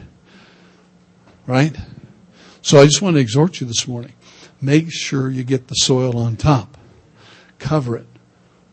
[1.46, 1.76] Right?
[2.62, 4.12] So I just want to exhort you this morning.
[4.60, 6.78] Make sure you get the soil on top.
[7.58, 8.06] Cover it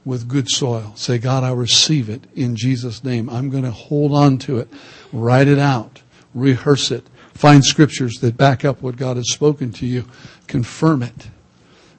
[0.06, 0.94] with good soil.
[0.96, 3.30] Say, God, I receive it in Jesus' name.
[3.30, 4.70] I'm going to hold on to it.
[5.12, 6.02] Write it out.
[6.34, 7.06] Rehearse it.
[7.34, 10.06] Find scriptures that back up what God has spoken to you.
[10.52, 11.30] Confirm it.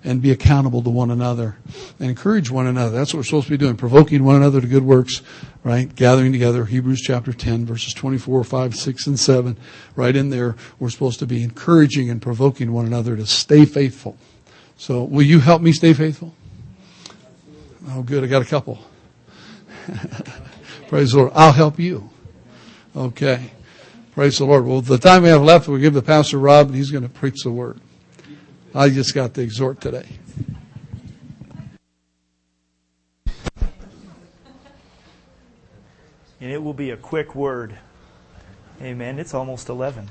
[0.05, 1.57] And be accountable to one another.
[1.99, 2.95] And encourage one another.
[2.95, 3.77] That's what we're supposed to be doing.
[3.77, 5.23] Provoking one another to good works,
[5.65, 5.95] right?
[5.95, 6.67] Gathering together.
[6.67, 9.57] Hebrews chapter 10, verses 24, 5, 6, and 7.
[9.97, 14.19] Right in there, we're supposed to be encouraging and provoking one another to stay faithful.
[14.77, 16.35] So, will you help me stay faithful?
[17.89, 18.23] Oh, good.
[18.23, 18.81] I got a couple.
[20.89, 21.33] Praise the Lord.
[21.35, 22.11] I'll help you.
[22.95, 23.53] Okay.
[24.13, 24.67] Praise the Lord.
[24.67, 27.09] Well, the time we have left, we'll give the pastor Rob, and he's going to
[27.09, 27.81] preach the word.
[28.75, 30.07] I just got the exhort today.
[36.41, 37.79] And it will be a quick word.
[38.81, 39.19] Amen.
[39.19, 40.09] It's almost 11.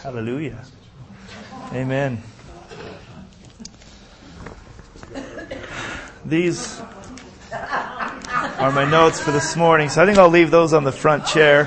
[0.00, 0.64] Hallelujah.
[1.72, 2.22] Amen.
[6.24, 6.80] These
[7.52, 11.26] are my notes for this morning, so I think I'll leave those on the front
[11.26, 11.66] chair.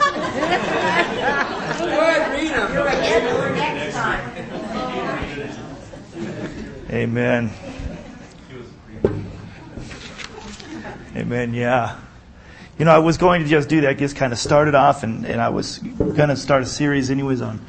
[6.99, 7.49] Amen.
[11.15, 11.53] Amen.
[11.53, 11.97] Yeah.
[12.77, 15.03] You know, I was going to just do that, just kind of start it off,
[15.03, 17.65] and, and I was going to start a series, anyways, on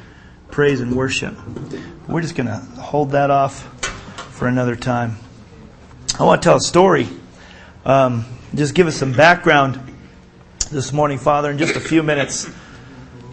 [0.49, 1.33] praise and worship.
[2.09, 3.63] We're just going to hold that off
[4.33, 5.15] for another time.
[6.19, 7.07] I want to tell a story.
[7.85, 9.79] Um, just give us some background
[10.71, 12.49] this morning, Father, in just a few minutes.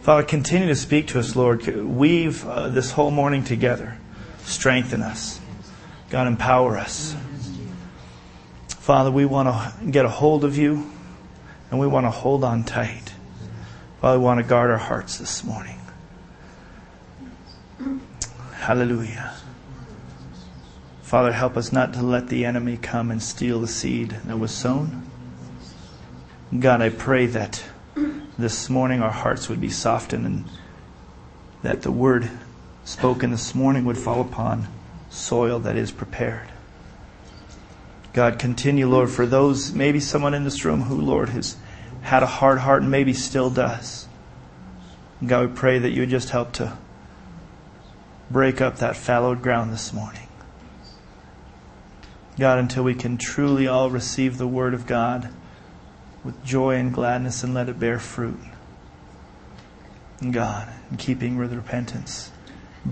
[0.03, 1.67] Father, continue to speak to us, Lord.
[1.67, 3.99] Weave uh, this whole morning together.
[4.45, 5.41] Strengthen us.
[6.11, 7.15] God, empower us.
[8.69, 10.91] Father, we want to get a hold of you
[11.71, 13.13] and we want to hold on tight.
[14.01, 15.79] Father, we want to guard our hearts this morning.
[18.55, 19.35] Hallelujah.
[21.03, 24.51] Father, help us not to let the enemy come and steal the seed that was
[24.51, 25.11] sown.
[26.59, 27.63] God, I pray that
[28.39, 30.45] this morning our hearts would be softened and
[31.63, 32.31] that the word
[32.85, 34.69] spoken this morning would fall upon
[35.11, 36.49] soil that is prepared.
[38.13, 41.57] God, continue, Lord, for those, maybe someone in this room who, Lord, has
[42.03, 44.09] had a hard heart and maybe still does.
[45.25, 46.77] God, we pray that you would just help to
[48.31, 50.29] break up that fallowed ground this morning.
[52.39, 55.29] God, until we can truly all receive the Word of God
[56.23, 58.39] with joy and gladness and let it bear fruit.
[60.31, 62.31] God, in keeping with repentance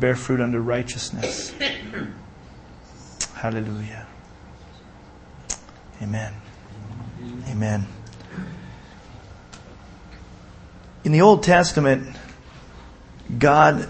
[0.01, 1.55] bear fruit unto righteousness.
[3.35, 4.07] Hallelujah.
[6.03, 6.35] Amen.
[7.49, 7.87] Amen.
[11.05, 12.17] In the Old Testament,
[13.39, 13.89] God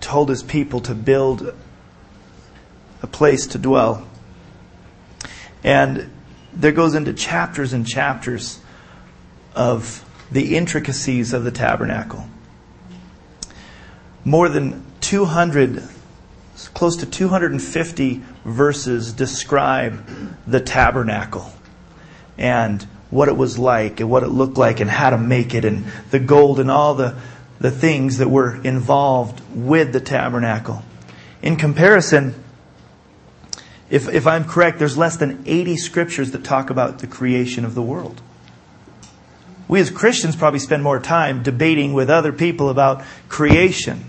[0.00, 1.54] told his people to build
[3.02, 4.06] a place to dwell.
[5.64, 6.10] And
[6.52, 8.60] there goes into chapters and chapters
[9.54, 12.26] of the intricacies of the tabernacle.
[14.24, 15.84] More than 200,
[16.74, 20.04] close to 250 verses describe
[20.48, 21.52] the tabernacle
[22.36, 25.64] and what it was like and what it looked like and how to make it
[25.64, 27.16] and the gold and all the,
[27.60, 30.82] the things that were involved with the tabernacle.
[31.40, 32.34] In comparison,
[33.88, 37.76] if, if I'm correct, there's less than 80 scriptures that talk about the creation of
[37.76, 38.20] the world.
[39.68, 44.04] We as Christians probably spend more time debating with other people about creation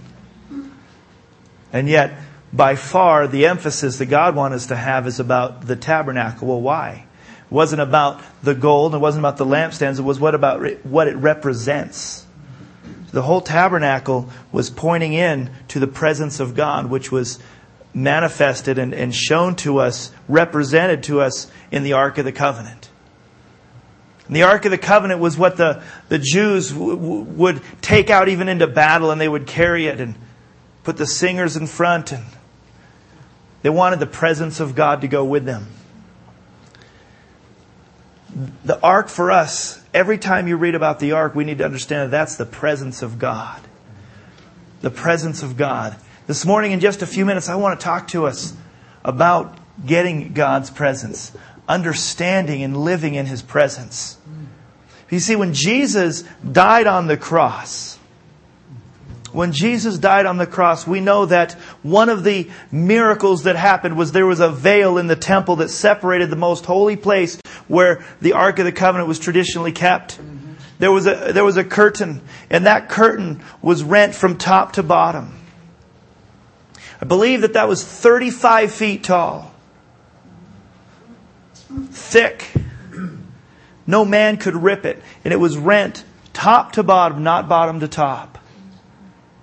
[1.73, 2.17] and yet,
[2.53, 6.47] by far, the emphasis that God wanted us to have is about the tabernacle.
[6.47, 7.05] Well, why?
[7.45, 8.95] It wasn't about the gold.
[8.95, 9.99] It wasn't about the lampstands.
[9.99, 12.25] It was what about what it represents.
[13.11, 17.39] The whole tabernacle was pointing in to the presence of God, which was
[17.93, 22.89] manifested and, and shown to us, represented to us in the Ark of the Covenant.
[24.27, 28.09] And the Ark of the Covenant was what the, the Jews w- w- would take
[28.09, 30.15] out even into battle and they would carry it and
[30.87, 32.23] put the singers in front, and
[33.61, 35.67] they wanted the presence of God to go with them.
[38.63, 42.03] The ark for us, every time you read about the ark, we need to understand
[42.03, 43.59] that that's the presence of God.
[44.79, 45.97] The presence of God.
[46.25, 48.55] This morning, in just a few minutes, I want to talk to us
[49.03, 51.33] about getting God's presence,
[51.67, 54.17] understanding and living in His presence.
[55.09, 57.96] You see, when Jesus died on the cross,
[59.37, 63.95] when Jesus died on the cross, we know that One of the miracles that happened
[63.95, 68.03] was there was a veil in the temple that separated the most holy place where
[68.19, 70.19] the Ark of the Covenant was traditionally kept.
[70.79, 74.81] There was a, there was a curtain, and that curtain was rent from top to
[74.81, 75.35] bottom.
[76.99, 79.53] I believe that that was 35 feet tall.
[81.91, 82.51] Thick.
[83.85, 84.99] No man could rip it.
[85.23, 88.36] And it was rent top to bottom, not bottom to top.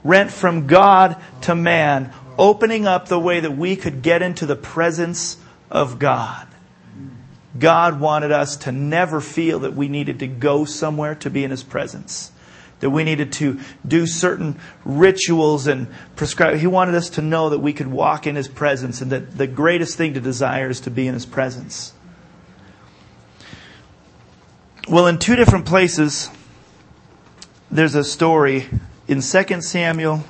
[0.04, 4.54] Rent from God to man, opening up the way that we could get into the
[4.54, 5.38] presence
[5.70, 6.46] of God.
[7.58, 11.50] God wanted us to never feel that we needed to go somewhere to be in
[11.50, 12.32] His presence.
[12.80, 15.86] That we needed to do certain rituals and
[16.16, 16.58] prescribe.
[16.58, 19.46] He wanted us to know that we could walk in His presence and that the
[19.46, 21.92] greatest thing to desire is to be in His presence.
[24.88, 26.28] Well, in two different places,
[27.70, 28.66] there's a story
[29.06, 30.24] in 2 Samuel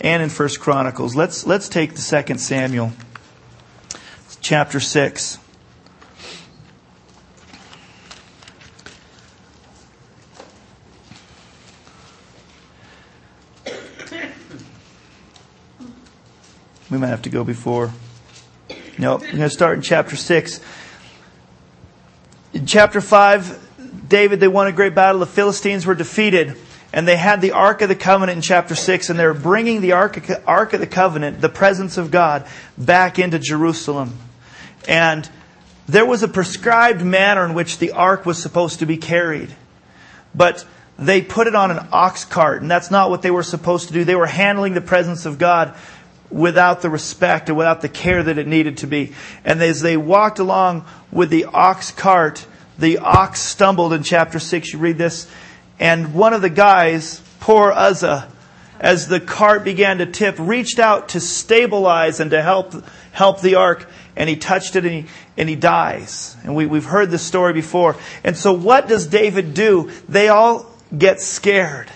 [0.00, 1.14] and in 1 Chronicles.
[1.14, 2.92] Let's, let's take the 2 Samuel,
[4.40, 5.38] chapter 6.
[16.90, 17.92] We might have to go before.
[18.96, 20.60] No, we're going to start in chapter 6.
[22.54, 25.20] In chapter 5, David, they won a great battle.
[25.20, 26.56] The Philistines were defeated.
[26.92, 29.92] And they had the Ark of the Covenant in chapter 6, and they're bringing the
[29.92, 32.46] Ark of the Covenant, the presence of God,
[32.78, 34.16] back into Jerusalem.
[34.88, 35.28] And
[35.86, 39.54] there was a prescribed manner in which the Ark was supposed to be carried.
[40.34, 40.64] But
[40.98, 43.94] they put it on an ox cart, and that's not what they were supposed to
[43.94, 44.04] do.
[44.04, 45.74] They were handling the presence of God
[46.30, 49.14] without the respect and without the care that it needed to be.
[49.44, 52.46] And as they walked along with the ox cart,
[52.78, 54.72] the ox stumbled in chapter 6.
[54.72, 55.30] You read this.
[55.78, 58.30] And one of the guys, poor Uzzah,
[58.80, 62.74] as the cart began to tip, reached out to stabilize and to help,
[63.12, 63.88] help the ark.
[64.16, 66.36] And he touched it and he, and he dies.
[66.42, 67.96] And we, we've heard this story before.
[68.24, 69.90] And so what does David do?
[70.08, 71.90] They all get scared.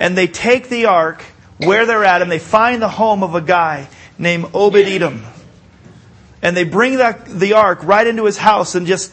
[0.00, 1.24] And they take the ark
[1.58, 5.24] where they're at and they find the home of a guy named Obed Edom.
[6.42, 9.12] And they bring that, the ark right into his house and just,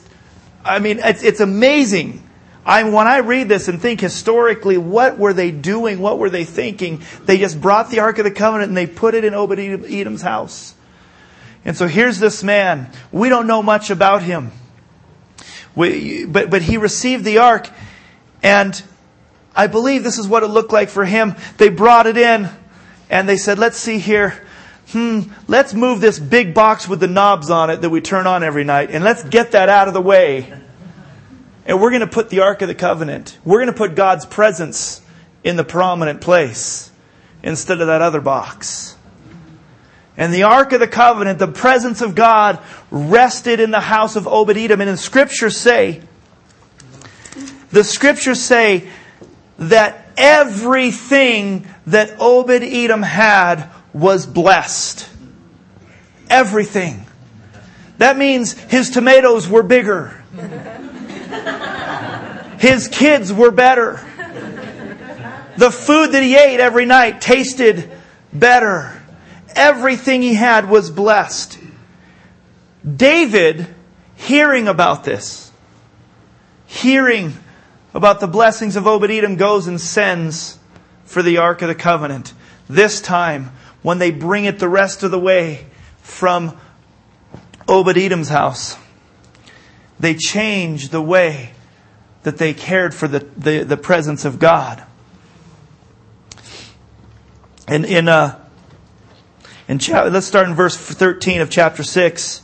[0.65, 2.27] I mean, it's, it's amazing.
[2.65, 5.99] I, when I read this and think historically, what were they doing?
[5.99, 7.01] What were they thinking?
[7.25, 10.21] They just brought the Ark of the Covenant and they put it in Obed Edom's
[10.21, 10.75] house.
[11.65, 12.89] And so here's this man.
[13.11, 14.51] We don't know much about him.
[15.75, 17.69] We, but, but he received the Ark
[18.43, 18.81] and
[19.55, 21.35] I believe this is what it looked like for him.
[21.57, 22.49] They brought it in
[23.09, 24.45] and they said, let's see here.
[24.89, 28.43] Hmm, let's move this big box with the knobs on it that we turn on
[28.43, 30.60] every night and let's get that out of the way.
[31.65, 33.37] And we're going to put the Ark of the Covenant.
[33.45, 35.01] We're going to put God's presence
[35.43, 36.91] in the prominent place
[37.43, 38.95] instead of that other box.
[40.17, 44.27] And the Ark of the Covenant, the presence of God, rested in the house of
[44.27, 44.81] Obed Edom.
[44.81, 46.01] And the scriptures say,
[47.71, 48.89] the scriptures say
[49.57, 55.09] that everything that Obed Edom had was blessed.
[56.29, 57.05] Everything.
[57.97, 60.23] That means his tomatoes were bigger.
[62.61, 63.99] His kids were better.
[65.57, 67.89] The food that he ate every night tasted
[68.31, 69.01] better.
[69.55, 71.57] Everything he had was blessed.
[72.85, 73.65] David,
[74.13, 75.51] hearing about this,
[76.67, 77.33] hearing
[77.95, 80.59] about the blessings of Obed Edom, goes and sends
[81.05, 82.31] for the Ark of the Covenant.
[82.69, 85.65] This time, when they bring it the rest of the way
[86.03, 86.55] from
[87.67, 88.77] Obed Edom's house,
[89.99, 91.53] they change the way
[92.23, 94.83] that they cared for the, the, the presence of God.
[97.67, 98.39] And in, uh,
[99.67, 102.43] in cha- let's start in verse 13 of chapter 6.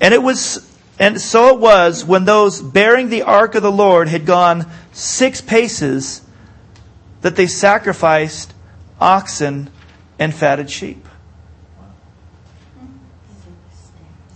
[0.00, 4.08] And it was and so it was when those bearing the ark of the Lord
[4.08, 6.22] had gone six paces
[7.22, 8.52] that they sacrificed
[9.00, 9.70] oxen
[10.18, 11.08] and fatted sheep.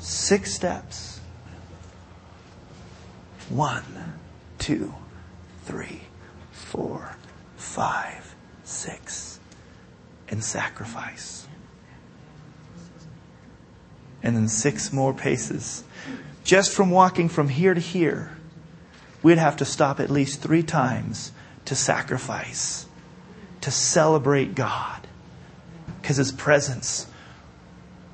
[0.00, 1.20] Six steps.
[3.48, 3.84] One,
[4.66, 4.92] two,
[5.64, 6.00] three,
[6.50, 7.16] four,
[7.56, 9.38] five, six.
[10.28, 11.46] And sacrifice.
[14.24, 15.84] And then six more paces
[16.46, 18.30] just from walking from here to here,
[19.22, 21.32] we'd have to stop at least three times
[21.64, 22.86] to sacrifice,
[23.62, 25.06] to celebrate God,
[26.00, 27.08] because His presence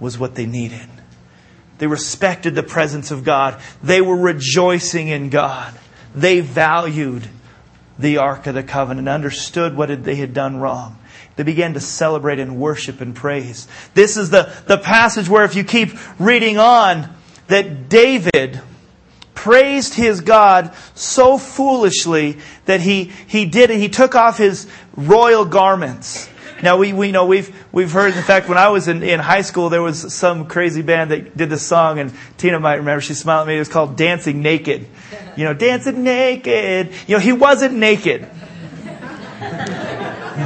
[0.01, 0.89] was what they needed.
[1.77, 3.61] They respected the presence of God.
[3.83, 5.79] They were rejoicing in God.
[6.15, 7.29] They valued
[7.99, 10.99] the Ark of the Covenant, understood what they had done wrong.
[11.37, 13.69] they began to celebrate and worship and praise.
[13.95, 17.09] This is the, the passage where if you keep reading on,
[17.49, 18.61] that David
[19.35, 23.79] praised his God so foolishly that he, he did it.
[23.79, 26.29] He took off his royal garments.
[26.63, 29.43] Now we, we know we've we've heard in fact when I was in, in high
[29.43, 33.15] school there was some crazy band that did this song and Tina might remember she
[33.15, 34.87] smiled at me it was called Dancing Naked.
[35.37, 36.93] You know, dancing naked.
[37.07, 38.29] You know, he wasn't naked.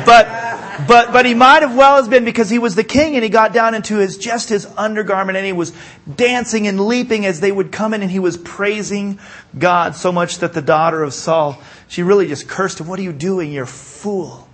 [0.04, 0.46] But
[0.86, 3.30] but, but he might have well has been because he was the king and he
[3.30, 5.72] got down into his, just his undergarment and he was
[6.12, 9.18] dancing and leaping as they would come in and he was praising
[9.58, 12.86] God so much that the daughter of Saul, she really just cursed him.
[12.88, 13.52] What are you doing?
[13.52, 14.45] You're fool.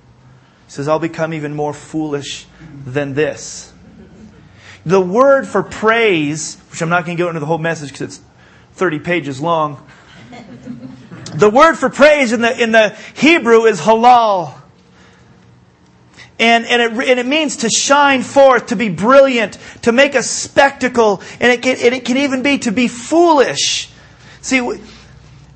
[0.72, 2.46] Says, I'll become even more foolish
[2.86, 3.74] than this.
[4.86, 8.16] The word for praise, which I'm not going to go into the whole message because
[8.16, 8.20] it's
[8.72, 9.86] 30 pages long.
[11.34, 14.54] The word for praise in the, in the Hebrew is halal.
[16.38, 20.22] And, and, it, and it means to shine forth, to be brilliant, to make a
[20.22, 23.90] spectacle, and it can, and it can even be to be foolish.
[24.40, 24.62] See,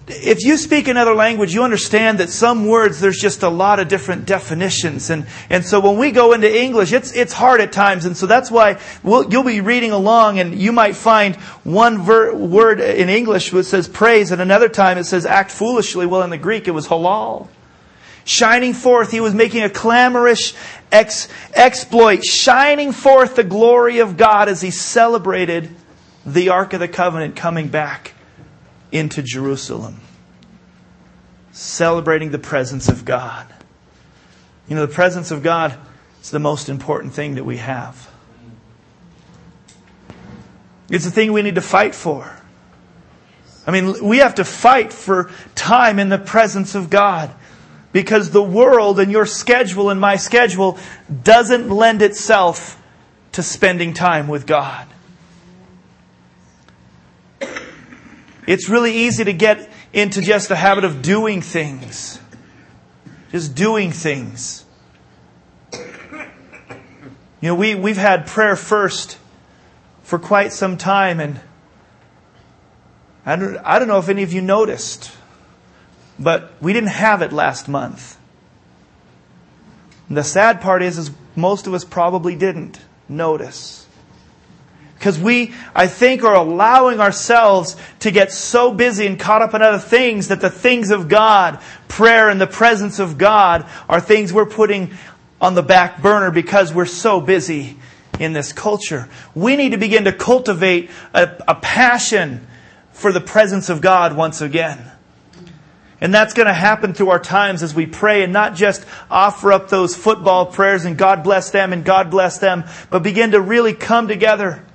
[0.09, 3.89] if you speak another language, you understand that some words, there's just a lot of
[3.89, 5.11] different definitions.
[5.11, 8.05] And, and so when we go into English, it's, it's hard at times.
[8.05, 11.35] And so that's why we'll, you'll be reading along and you might find
[11.65, 16.07] one ver- word in English that says praise and another time it says act foolishly.
[16.07, 17.49] Well, in the Greek, it was halal
[18.25, 19.13] shining forth.
[19.13, 20.53] He was making a clamorous
[20.91, 25.71] ex- exploit, shining forth the glory of God as he celebrated
[26.25, 28.13] the Ark of the Covenant coming back
[28.97, 30.01] into Jerusalem.
[31.53, 33.47] Celebrating the presence of God.
[34.69, 35.79] You know, the presence of God
[36.23, 38.11] is the most important thing that we have.
[40.89, 42.31] It's the thing we need to fight for.
[43.67, 47.35] I mean, we have to fight for time in the presence of God
[47.93, 50.79] because the world and your schedule and my schedule
[51.25, 52.81] doesn't lend itself
[53.33, 54.87] to spending time with God.
[58.47, 62.21] It's really easy to get into just a habit of doing things.
[63.33, 64.65] Just doing things.
[65.73, 69.19] You know, we, we've had prayer first
[70.03, 71.41] for quite some time, and
[73.25, 75.13] I don't, I don't know if any of you noticed.
[76.19, 78.17] But we didn't have it last month.
[80.09, 83.86] And the sad part is, is most of us probably didn't notice.
[85.07, 89.63] Because we, I think, are allowing ourselves to get so busy and caught up in
[89.63, 94.33] other things that the things of God, prayer and the presence of God, are things
[94.33, 94.91] we're putting
[95.41, 97.77] on the back burner because we're so busy
[98.19, 99.09] in this culture.
[99.33, 102.45] We need to begin to cultivate a, a passion
[102.91, 104.91] for the presence of God once again.
[106.01, 109.53] And that's going to happen through our times as we pray and not just offer
[109.53, 113.41] up those football prayers and God bless them and God bless them, but begin to
[113.41, 114.66] really come together.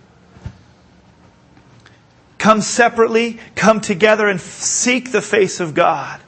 [2.42, 6.20] Come separately, come together and seek the face of God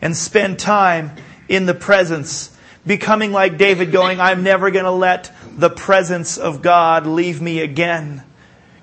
[0.00, 1.16] and spend time
[1.48, 6.62] in the presence, becoming like David going, I'm never going to let the presence of
[6.62, 8.22] God leave me again.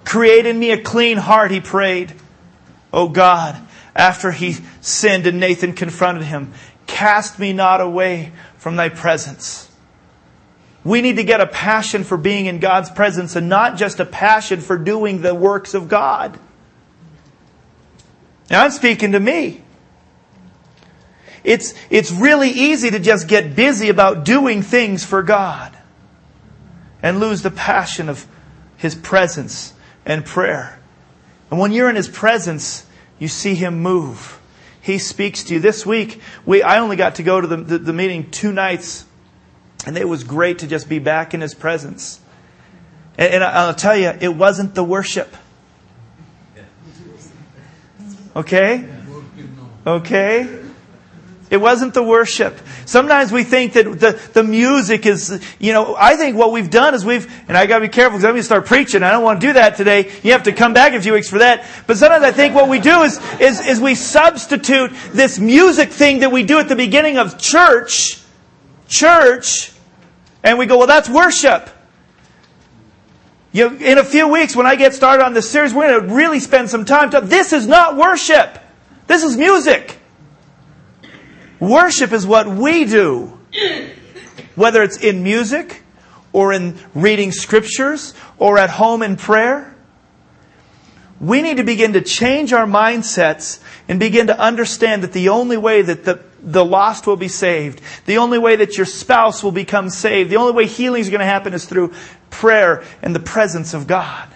[0.03, 2.13] Create in me a clean heart, he prayed.
[2.91, 3.55] Oh God,
[3.95, 6.51] after he sinned and Nathan confronted him.
[6.87, 9.71] Cast me not away from thy presence.
[10.83, 14.05] We need to get a passion for being in God's presence and not just a
[14.05, 16.37] passion for doing the works of God.
[18.49, 19.61] Now I'm speaking to me.
[21.43, 25.77] It's, it's really easy to just get busy about doing things for God
[27.01, 28.27] and lose the passion of
[28.77, 29.73] His presence
[30.05, 30.79] and prayer.
[31.49, 32.85] And when you're in His presence,
[33.19, 34.39] you see him move.
[34.81, 35.59] He speaks to you.
[35.59, 39.05] This week, we, I only got to go to the, the, the meeting two nights,
[39.85, 42.19] and it was great to just be back in his presence.
[43.17, 45.35] And, and I'll tell you, it wasn't the worship.
[48.35, 48.87] Okay?
[49.85, 50.59] Okay?
[51.49, 52.59] It wasn't the worship.
[52.85, 56.93] Sometimes we think that the, the music is, you know, I think what we've done
[56.93, 59.01] is we've, and I gotta be careful because I'm gonna start preaching.
[59.01, 60.11] I don't want to do that today.
[60.21, 61.65] You have to come back a few weeks for that.
[61.87, 66.19] But sometimes I think what we do is, is, is we substitute this music thing
[66.19, 68.21] that we do at the beginning of church,
[68.87, 69.71] church,
[70.43, 71.67] and we go, well, that's worship.
[73.51, 76.13] You, in a few weeks, when I get started on this series, we're going to
[76.13, 77.09] really spend some time.
[77.27, 78.59] This is not worship.
[79.07, 79.97] This is music.
[81.59, 83.39] Worship is what we do.
[84.55, 85.83] Whether it's in music,
[86.31, 89.75] or in reading scriptures, or at home in prayer.
[91.19, 95.57] We need to begin to change our mindsets and begin to understand that the only
[95.57, 99.51] way that the, the lost will be saved, the only way that your spouse will
[99.51, 101.93] become saved, the only way healing is going to happen is through
[102.29, 104.27] prayer and the presence of God.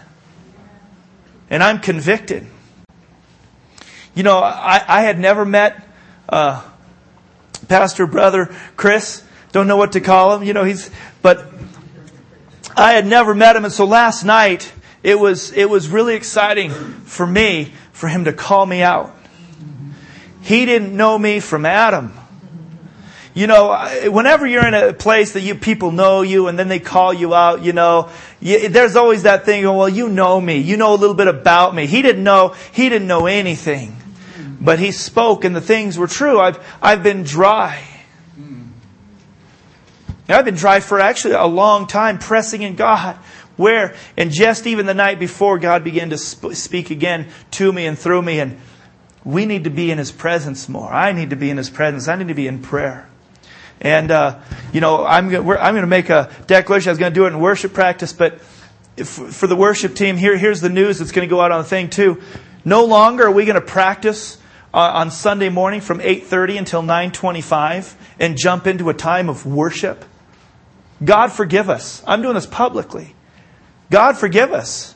[1.49, 2.47] And I'm convicted.
[4.15, 5.87] You know, I, I had never met
[6.29, 6.63] uh,
[7.67, 9.23] Pastor Brother Chris.
[9.51, 10.43] Don't know what to call him.
[10.43, 10.89] You know, he's,
[11.21, 11.51] but
[12.75, 13.65] I had never met him.
[13.65, 14.71] And so last night,
[15.03, 19.15] it was, it was really exciting for me for him to call me out.
[20.43, 22.13] He didn't know me from Adam.
[23.33, 23.73] You know,
[24.11, 27.33] whenever you're in a place that you people know you and then they call you
[27.33, 29.65] out, you know, you, there's always that thing.
[29.65, 30.57] Oh, well, you know me.
[30.57, 31.87] You know a little bit about me.
[31.87, 32.55] He didn't know.
[32.71, 33.95] He didn't know anything,
[34.61, 36.39] but he spoke, and the things were true.
[36.39, 37.83] I've I've been dry.
[40.29, 43.15] I've been dry for actually a long time, pressing in God.
[43.55, 47.85] Where, and just even the night before, God began to sp- speak again to me
[47.85, 48.59] and through me, and
[49.23, 50.91] we need to be in His presence more.
[50.91, 52.07] I need to be in His presence.
[52.07, 53.09] I need to be in prayer.
[53.81, 54.39] And, uh,
[54.71, 56.89] you know, I'm going to make a declaration.
[56.89, 58.39] I was going to do it in worship practice, but
[58.95, 61.63] if, for the worship team, here, here's the news that's going to go out on
[61.63, 62.21] the thing too.
[62.63, 64.37] No longer are we going to practice
[64.73, 70.05] uh, on Sunday morning from 8.30 until 9.25 and jump into a time of worship.
[71.03, 72.01] God forgive us.
[72.07, 73.15] I'm doing this publicly.
[73.89, 74.95] God forgive us.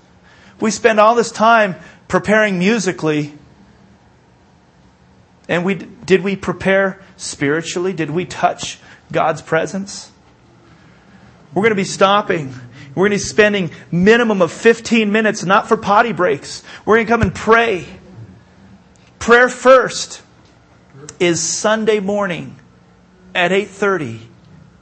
[0.60, 1.76] We spend all this time
[2.08, 3.34] preparing musically.
[5.48, 7.94] And we, did we prepare spiritually?
[7.94, 8.80] Did we touch
[9.12, 10.12] God's presence?
[11.54, 12.54] We're going to be stopping.
[12.94, 16.64] We're going to be spending minimum of 15 minutes, not for potty breaks.
[16.86, 17.86] We're going to come and pray.
[19.20, 20.22] Prayer first
[21.20, 22.58] is Sunday morning
[23.34, 24.20] at 8:30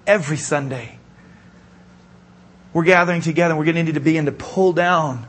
[0.08, 0.96] every Sunday
[2.76, 3.56] we're gathering together.
[3.56, 5.26] We're going to need to begin to pull down,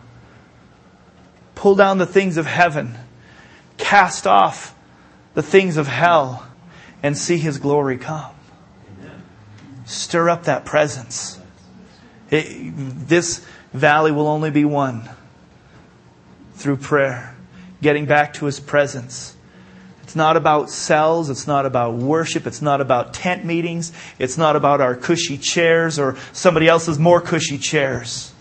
[1.55, 2.99] pull down the things of heaven,
[3.77, 4.75] cast off
[5.37, 6.45] the things of hell,
[7.05, 8.33] and see His glory come.
[9.85, 11.39] Stir up that presence.
[12.29, 15.09] It, this valley will only be won
[16.55, 17.37] through prayer,
[17.81, 19.37] getting back to His presence
[20.07, 21.31] it's not about cells.
[21.31, 22.47] It's not about worship.
[22.47, 23.91] It's not about tent meetings.
[24.21, 28.33] It's not about our cushy chairs or somebody else's more cushy chairs.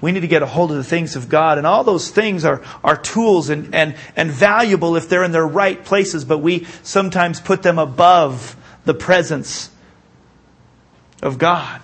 [0.00, 1.58] We need to get a hold of the things of God.
[1.58, 5.46] And all those things are, are tools and, and, and valuable if they're in their
[5.46, 9.70] right places, but we sometimes put them above the presence
[11.22, 11.80] of God.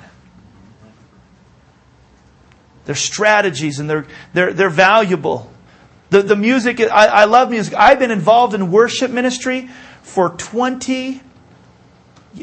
[2.85, 5.51] They're strategies and they're, they're, they're valuable.
[6.11, 7.75] The, the music, I, I love music.
[7.75, 9.69] I've been involved in worship ministry
[10.03, 11.21] for 20,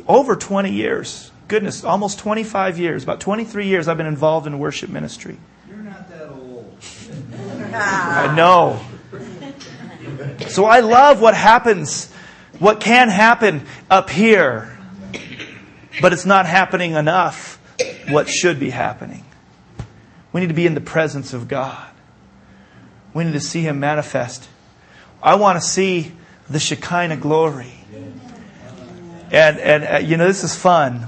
[0.08, 1.32] over 20 years.
[1.48, 3.04] Goodness, almost 25 years.
[3.04, 5.38] About 23 years I've been involved in worship ministry.
[5.68, 6.76] You're not that old.
[7.74, 8.82] I know.
[10.48, 12.12] So I love what happens,
[12.60, 14.78] what can happen up here.
[16.02, 17.60] But it's not happening enough
[18.10, 19.26] what should be happening.
[20.32, 21.88] We need to be in the presence of God.
[23.14, 24.48] We need to see Him manifest.
[25.24, 26.12] I want to see
[26.50, 27.74] the Shekinah glory.
[29.32, 31.08] And, and uh, you know, this is fun.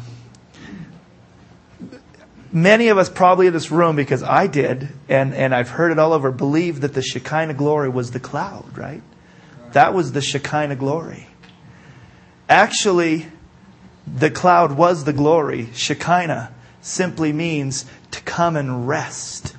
[2.52, 6.00] Many of us probably in this room, because I did, and, and I've heard it
[6.00, 9.04] all over, believe that the Shekinah glory was the cloud, right?
[9.74, 11.28] That was the Shekinah glory.
[12.48, 13.28] Actually,
[14.08, 15.70] the cloud was the glory.
[15.74, 19.56] Shekinah simply means to come and rest.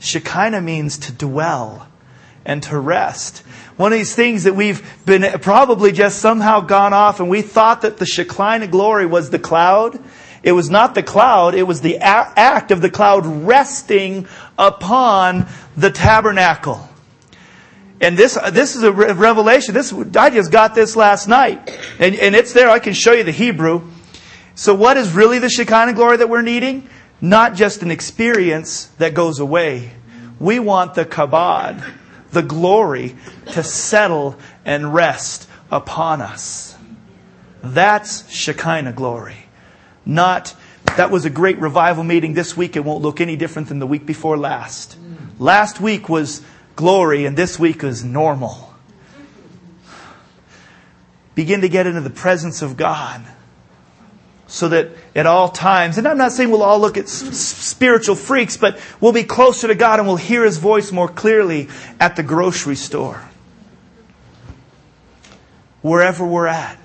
[0.00, 1.88] Shekinah means to dwell
[2.44, 3.40] and to rest.
[3.76, 7.82] One of these things that we've been probably just somehow gone off and we thought
[7.82, 10.02] that the Shekinah glory was the cloud.
[10.48, 14.26] It was not the cloud, it was the act of the cloud resting
[14.58, 15.46] upon
[15.76, 16.88] the tabernacle.
[18.00, 19.74] And this, this is a revelation.
[19.74, 21.76] This, I just got this last night.
[21.98, 22.70] And, and it's there.
[22.70, 23.90] I can show you the Hebrew.
[24.54, 26.88] So what is really the Shekinah glory that we're needing?
[27.20, 29.92] not just an experience that goes away.
[30.38, 31.82] We want the kabod,
[32.30, 33.16] the glory,
[33.52, 36.76] to settle and rest upon us.
[37.62, 39.47] That's Shekinah glory.
[40.08, 40.54] Not,
[40.96, 42.76] that was a great revival meeting this week.
[42.76, 44.96] It won't look any different than the week before last.
[45.38, 46.42] Last week was
[46.74, 48.72] glory, and this week is normal.
[51.34, 53.22] Begin to get into the presence of God
[54.46, 58.56] so that at all times, and I'm not saying we'll all look at spiritual freaks,
[58.56, 61.68] but we'll be closer to God and we'll hear His voice more clearly
[62.00, 63.22] at the grocery store.
[65.82, 66.78] Wherever we're at.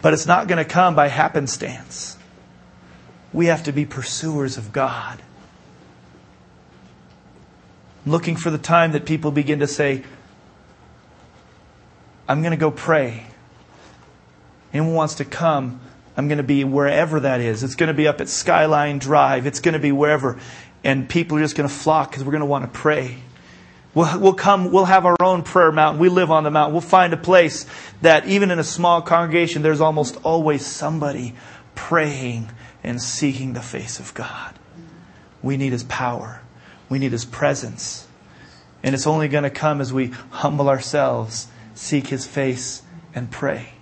[0.00, 2.16] But it's not going to come by happenstance.
[3.32, 5.22] We have to be pursuers of God.
[8.06, 10.02] Looking for the time that people begin to say,
[12.28, 13.26] I'm going to go pray.
[14.72, 15.80] Anyone wants to come,
[16.16, 17.62] I'm going to be wherever that is.
[17.62, 19.46] It's going to be up at Skyline Drive.
[19.46, 20.38] It's going to be wherever.
[20.82, 23.18] And people are just going to flock because we're going to want to pray.
[23.94, 26.00] We'll, we'll come, we'll have our own prayer mountain.
[26.00, 26.72] We live on the mountain.
[26.72, 27.66] We'll find a place
[28.02, 31.34] that even in a small congregation, there's almost always somebody
[31.74, 32.48] praying
[32.82, 34.58] and seeking the face of God.
[35.42, 36.42] We need His power.
[36.88, 38.06] We need His presence.
[38.82, 42.82] And it's only going to come as we humble ourselves, seek His face,
[43.14, 43.74] and pray.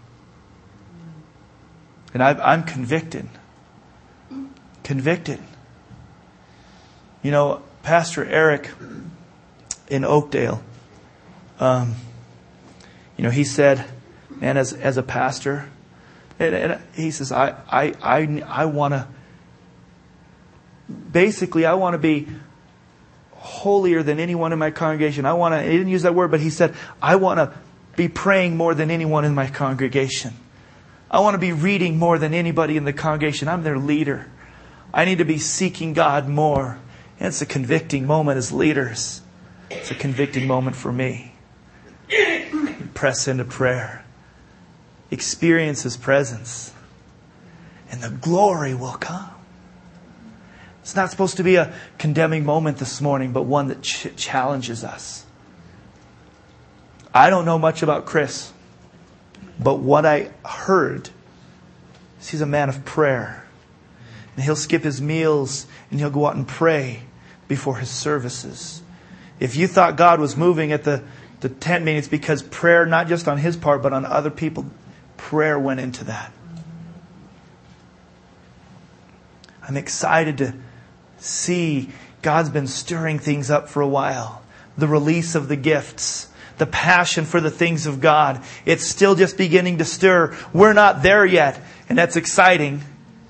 [2.15, 3.29] And i am convicted.
[4.83, 5.41] Convicted.
[7.23, 8.71] You know, Pastor Eric
[9.89, 10.63] in Oakdale,
[11.61, 11.95] um,
[13.17, 13.85] you know, he said,
[14.31, 15.69] man, as, as a pastor,
[16.39, 19.09] and, and he says, I, I, I, I want to,
[21.13, 22.29] basically, I want to be
[23.33, 25.27] holier than anyone in my congregation.
[25.27, 27.53] I want to, he didn't use that word, but he said, I want to
[27.97, 30.33] be praying more than anyone in my congregation.
[31.11, 33.49] I want to be reading more than anybody in the congregation.
[33.49, 34.31] I'm their leader.
[34.93, 36.79] I need to be seeking God more.
[37.19, 39.23] And it's a convicting moment as leaders.
[39.71, 41.35] It's a convicting moment for me.
[42.95, 44.05] Press into prayer.
[45.11, 46.73] Experience His presence.
[47.91, 49.31] And the glory will come.
[50.83, 54.85] It's not supposed to be a condemning moment this morning, but one that ch- challenges
[54.85, 55.25] us.
[57.13, 58.53] I don't know much about Chris.
[59.59, 61.11] But what I heard
[62.21, 63.45] is he's a man of prayer.
[64.35, 67.03] And he'll skip his meals and he'll go out and pray
[67.49, 68.83] before his services.
[69.41, 71.03] If you thought God was moving at the,
[71.41, 74.67] the tent meeting, it's because prayer, not just on his part, but on other people,
[75.19, 76.33] prayer went into that.
[79.63, 80.55] I'm excited to
[81.19, 81.91] see
[82.23, 84.43] God's been stirring things up for a while.
[84.79, 88.43] The release of the gifts the passion for the things of God.
[88.67, 90.37] It's still just beginning to stir.
[90.53, 92.83] We're not there yet, and that's exciting.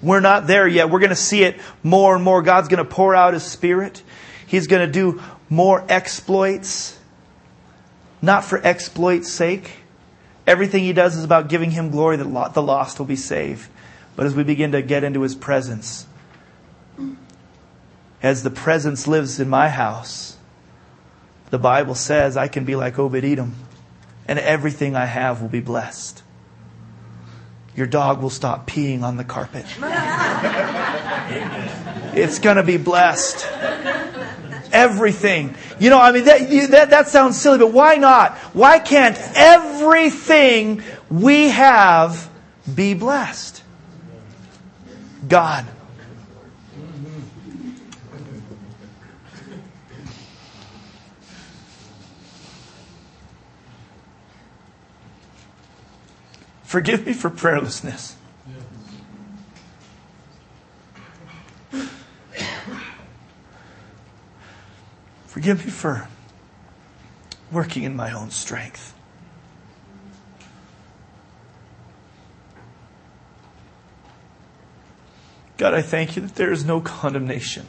[0.03, 0.91] We're not there yet.
[0.91, 2.43] We're going to see it more and more.
[2.43, 4.03] God's going to pour out His Spirit.
[4.47, 6.99] He's going to do more exploits,
[8.23, 9.71] not for exploits' sake.
[10.49, 13.69] Everything He does is about giving Him glory that the lost will be saved.
[14.17, 16.07] But as we begin to get into His presence,
[18.23, 20.39] as the presence lives in my house,
[21.51, 23.57] the Bible says I can be like Obed Edom,
[24.27, 26.23] and everything I have will be blessed.
[27.77, 29.67] Your dog will stop peeing on the carpet.
[32.17, 33.47] it's going to be blessed.
[34.73, 35.55] Everything.
[35.79, 38.37] You know, I mean, that, that, that sounds silly, but why not?
[38.55, 42.29] Why can't everything we have
[42.75, 43.63] be blessed?
[45.27, 45.67] God
[56.69, 58.13] Forgive me for prayerlessness.
[65.39, 66.09] Forgive me for
[67.53, 68.93] working in my own strength.
[75.57, 77.69] God, I thank you that there is no condemnation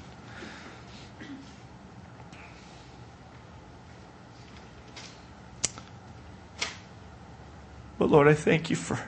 [8.00, 9.00] But Lord, I thank you for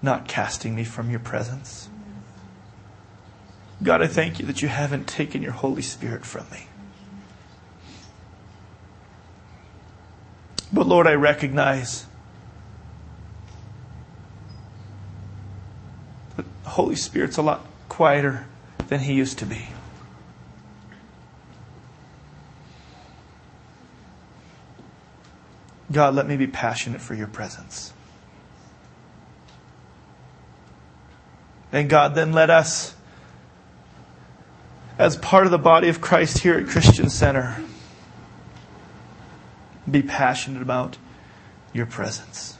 [0.00, 1.90] not casting me from your presence.
[3.82, 6.67] God, I thank you that you haven't taken your Holy Spirit from me.
[10.72, 12.06] But Lord, I recognize
[16.36, 18.46] that the Holy Spirit's a lot quieter
[18.88, 19.68] than he used to be.
[25.90, 27.94] God, let me be passionate for your presence.
[31.72, 32.94] And God, then let us,
[34.98, 37.62] as part of the body of Christ here at Christian Center,
[39.92, 40.96] be passionate about
[41.72, 42.56] your presence.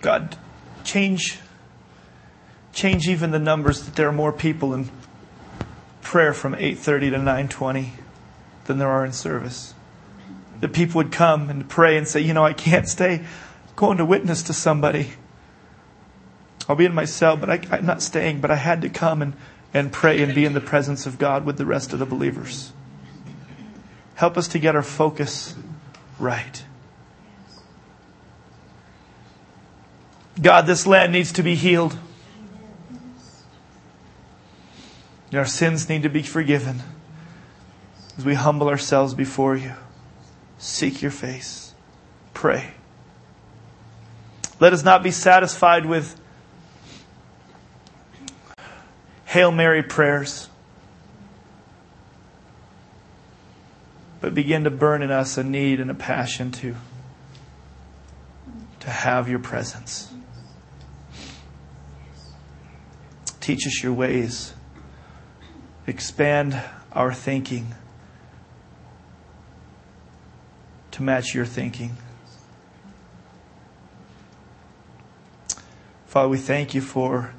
[0.00, 0.36] God,
[0.84, 1.38] change
[2.72, 4.90] change even the numbers that there are more people in
[6.02, 7.92] prayer from 8:30 to 9:20
[8.66, 9.74] than there are in service.
[10.60, 13.24] That people would come and pray and say, "You know, I can't stay
[13.76, 15.12] going to witness to somebody.
[16.68, 19.20] I'll be in my cell, but I, am not staying, but I had to come
[19.20, 19.34] and,
[19.72, 22.72] and pray and be in the presence of God with the rest of the believers."
[24.14, 25.54] Help us to get our focus
[26.18, 26.64] right.
[30.40, 31.98] God, this land needs to be healed.
[35.32, 36.80] Our sins need to be forgiven
[38.16, 39.72] as we humble ourselves before you.
[40.58, 41.74] Seek your face.
[42.34, 42.74] Pray.
[44.60, 46.18] Let us not be satisfied with
[49.34, 50.48] Hail Mary prayers,
[54.20, 56.76] but begin to burn in us a need and a passion to,
[58.78, 60.14] to have your presence.
[63.40, 64.54] Teach us your ways.
[65.88, 66.62] Expand
[66.92, 67.74] our thinking
[70.92, 71.96] to match your thinking.
[76.06, 77.34] Father, we thank you for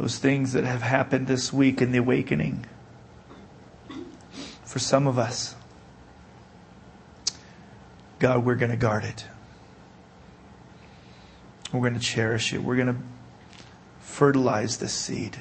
[0.00, 2.64] those things that have happened this week in the awakening.
[4.64, 5.54] For some of us,
[8.18, 9.26] God, we're going to guard it.
[11.70, 12.62] We're going to cherish it.
[12.62, 12.96] We're going to
[14.00, 15.36] fertilize this seed.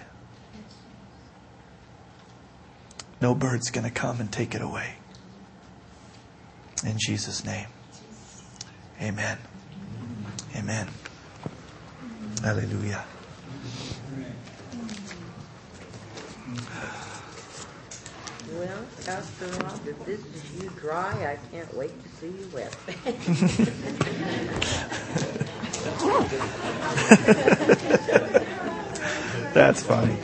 [3.21, 4.95] No bird's going to come and take it away.
[6.85, 7.67] In Jesus' name.
[9.01, 9.37] Amen.
[10.53, 10.89] Amen.
[12.43, 13.05] Hallelujah.
[18.53, 22.73] Well, Pastor Rob, if this is you dry, I can't wait to see you wet.
[29.53, 30.15] That's funny.